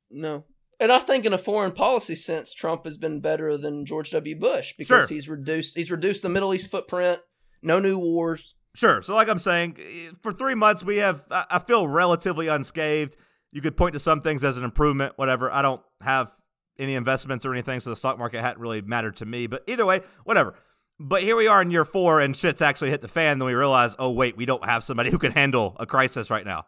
[0.09, 0.45] No.
[0.79, 4.35] And I think in a foreign policy sense, Trump has been better than George W.
[4.37, 5.07] Bush because Sure.
[5.07, 7.19] he's reduced he's reduced the Middle East footprint,
[7.61, 8.55] no new wars.
[8.75, 9.01] Sure.
[9.01, 9.77] So like I'm saying,
[10.21, 13.15] for three months we have I I feel relatively unscathed.
[13.51, 15.51] You could point to some things as an improvement, whatever.
[15.51, 16.31] I don't have
[16.77, 19.47] any investments or anything, so the stock market hadn't really mattered to me.
[19.47, 20.53] But either way, whatever.
[21.01, 23.39] But here we are in year four, and shit's actually hit the fan.
[23.39, 26.45] Then we realize, oh wait, we don't have somebody who can handle a crisis right
[26.45, 26.65] now.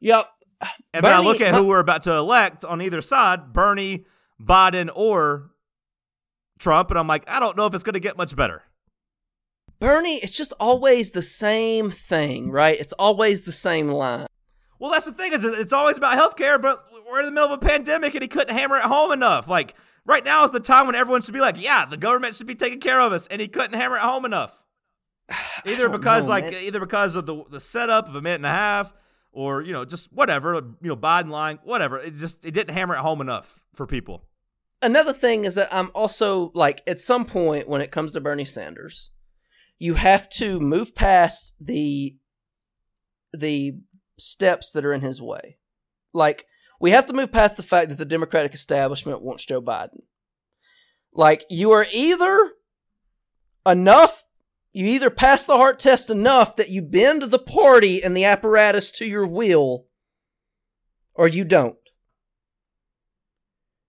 [0.00, 0.26] Yep.
[0.92, 4.06] And then I look at who we're about to elect on either side, Bernie,
[4.40, 5.50] Biden, or
[6.58, 8.62] Trump, and I'm like, I don't know if it's going to get much better.
[9.80, 12.78] Bernie, it's just always the same thing, right?
[12.78, 14.26] It's always the same line.
[14.78, 17.62] Well, that's the thing is, it's always about healthcare, but we're in the middle of
[17.62, 19.48] a pandemic, and he couldn't hammer it home enough.
[19.48, 22.46] Like right now is the time when everyone should be like, "Yeah, the government should
[22.46, 24.62] be taking care of us," and he couldn't hammer it home enough.
[25.66, 26.54] Either because know, like man.
[26.54, 28.92] either because of the the setup of a minute and a half,
[29.34, 31.98] or you know just whatever you know Biden lying, whatever.
[31.98, 34.24] It just it didn't hammer it home enough for people.
[34.80, 38.44] another thing is that I'm also like at some point when it comes to Bernie
[38.44, 39.10] Sanders,
[39.78, 42.16] you have to move past the
[43.32, 43.78] the
[44.18, 45.58] steps that are in his way.
[46.12, 46.46] Like
[46.80, 50.02] we have to move past the fact that the Democratic establishment wants Joe Biden.
[51.12, 52.52] Like you are either
[53.66, 54.23] enough
[54.74, 58.90] you either pass the heart test enough that you bend the party and the apparatus
[58.90, 59.86] to your will
[61.14, 61.78] or you don't.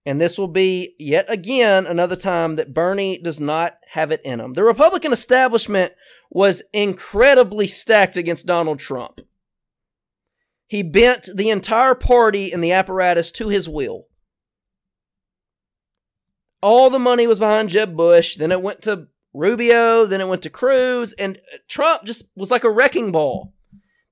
[0.05, 4.39] And this will be yet again another time that Bernie does not have it in
[4.39, 4.53] him.
[4.53, 5.93] The Republican establishment
[6.29, 9.21] was incredibly stacked against Donald Trump.
[10.67, 14.05] He bent the entire party and the apparatus to his will.
[16.61, 20.41] All the money was behind Jeb Bush, then it went to Rubio, then it went
[20.43, 23.53] to Cruz, and uh, Trump just was like a wrecking ball.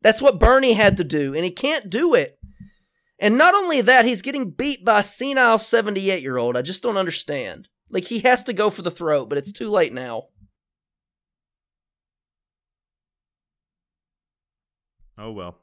[0.02, 2.38] That's what Bernie had to do, and he can't do it.
[3.20, 6.58] And not only that, he's getting beat by a senile 78 year old.
[6.58, 7.70] I just don't understand.
[7.90, 10.28] Like, he has to go for the throat, but it's too late now.
[15.18, 15.58] Oh well.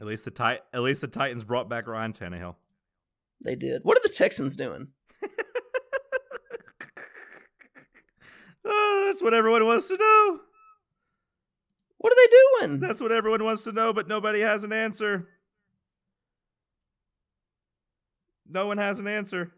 [0.00, 2.56] At least the tit- at least the Titans brought back Ryan Tannehill.
[3.44, 3.82] They did.
[3.84, 4.88] What are the Texans doing?
[8.64, 10.40] Oh, that's what everyone wants to know.
[11.98, 12.80] What are they doing?
[12.80, 15.28] That's what everyone wants to know, but nobody has an answer.
[18.48, 19.52] No one has an answer.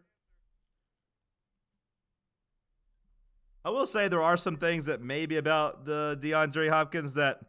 [3.63, 7.39] I will say there are some things that maybe about uh, DeAndre Hopkins that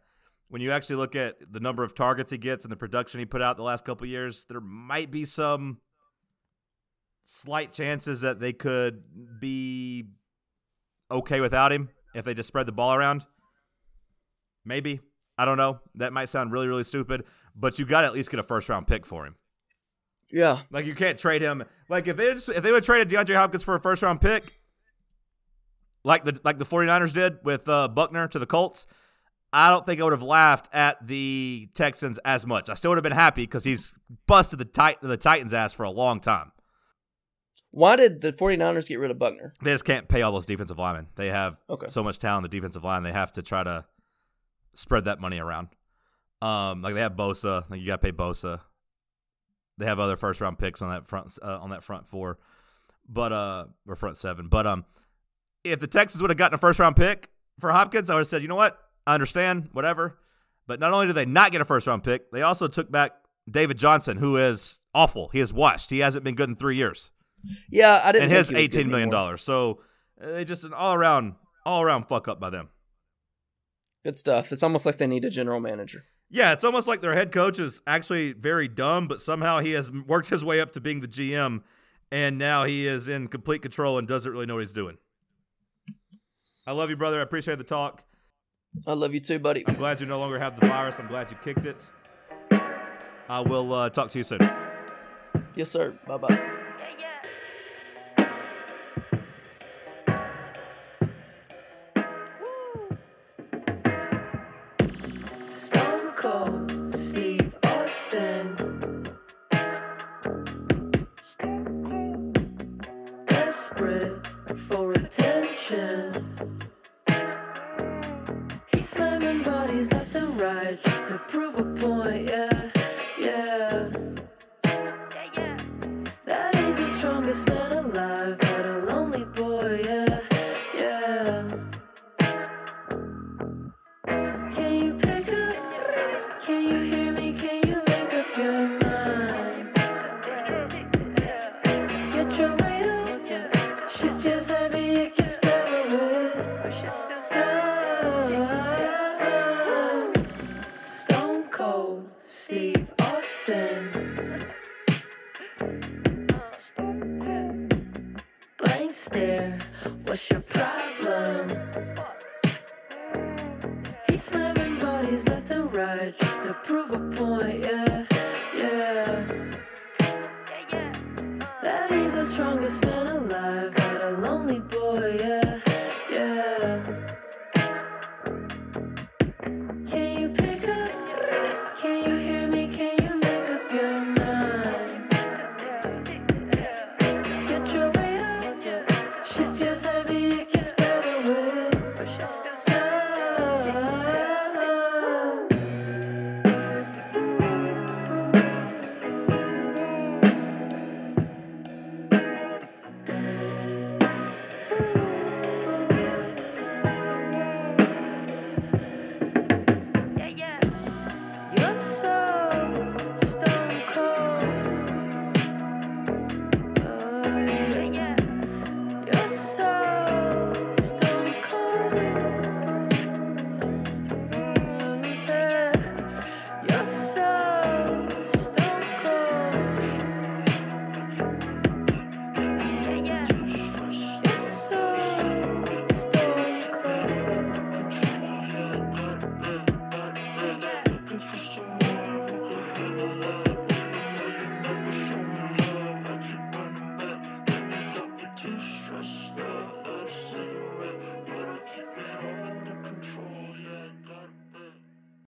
[0.47, 3.25] when you actually look at the number of targets he gets and the production he
[3.25, 5.77] put out the last couple of years, there might be some
[7.23, 9.03] slight chances that they could
[9.39, 10.05] be
[11.09, 13.25] okay without him if they just spread the ball around.
[14.65, 14.99] Maybe.
[15.37, 15.79] I don't know.
[15.95, 17.23] That might sound really, really stupid,
[17.55, 19.35] but you got to at least get a first round pick for him.
[20.31, 20.61] Yeah.
[20.71, 21.63] Like you can't trade him.
[21.89, 24.19] Like if they just, if they would have traded DeAndre Hopkins for a first round
[24.19, 24.59] pick,
[26.03, 28.87] like the like the 49ers did with uh, Buckner to the Colts,
[29.53, 32.69] I don't think I would have laughed at the Texans as much.
[32.69, 33.93] I still would have been happy because he's
[34.25, 36.51] busted the tit- the Titans ass for a long time.
[37.71, 39.53] Why did the 49ers get rid of Buckner?
[39.61, 41.07] They just can't pay all those defensive linemen.
[41.15, 41.87] They have Okay.
[41.89, 43.03] so much talent on the defensive line.
[43.03, 43.85] They have to try to
[44.73, 45.67] spread that money around.
[46.41, 47.69] Um, like they have Bosa.
[47.69, 48.61] Like you got to pay Bosa.
[49.77, 52.39] They have other first round picks on that front uh, on that front four,
[53.07, 54.47] but uh, or front seven.
[54.47, 54.85] But um,
[55.63, 58.27] if the Texans would have gotten a first round pick for Hopkins, I would have
[58.27, 60.17] said, you know what, I understand, whatever.
[60.67, 63.11] But not only did they not get a first round pick, they also took back
[63.49, 65.29] David Johnson, who is awful.
[65.29, 65.89] He is washed.
[65.91, 67.11] He hasn't been good in three years
[67.69, 68.25] Yeah, I didn't.
[68.25, 69.41] And think his eighteen million dollars.
[69.41, 69.81] So
[70.19, 71.35] they just an all around,
[71.65, 72.69] all around fuck up by them.
[74.03, 74.51] Good stuff.
[74.51, 76.05] It's almost like they need a general manager.
[76.29, 79.91] Yeah, it's almost like their head coach is actually very dumb, but somehow he has
[79.91, 81.61] worked his way up to being the GM,
[82.11, 84.97] and now he is in complete control and doesn't really know what he's doing.
[86.65, 87.19] I love you, brother.
[87.19, 88.03] I appreciate the talk.
[88.85, 89.63] I love you too, buddy.
[89.67, 90.99] I'm glad you no longer have the virus.
[90.99, 91.89] I'm glad you kicked it.
[93.29, 94.39] I will uh, talk to you soon.
[95.55, 95.97] Yes, sir.
[96.05, 96.56] Bye bye.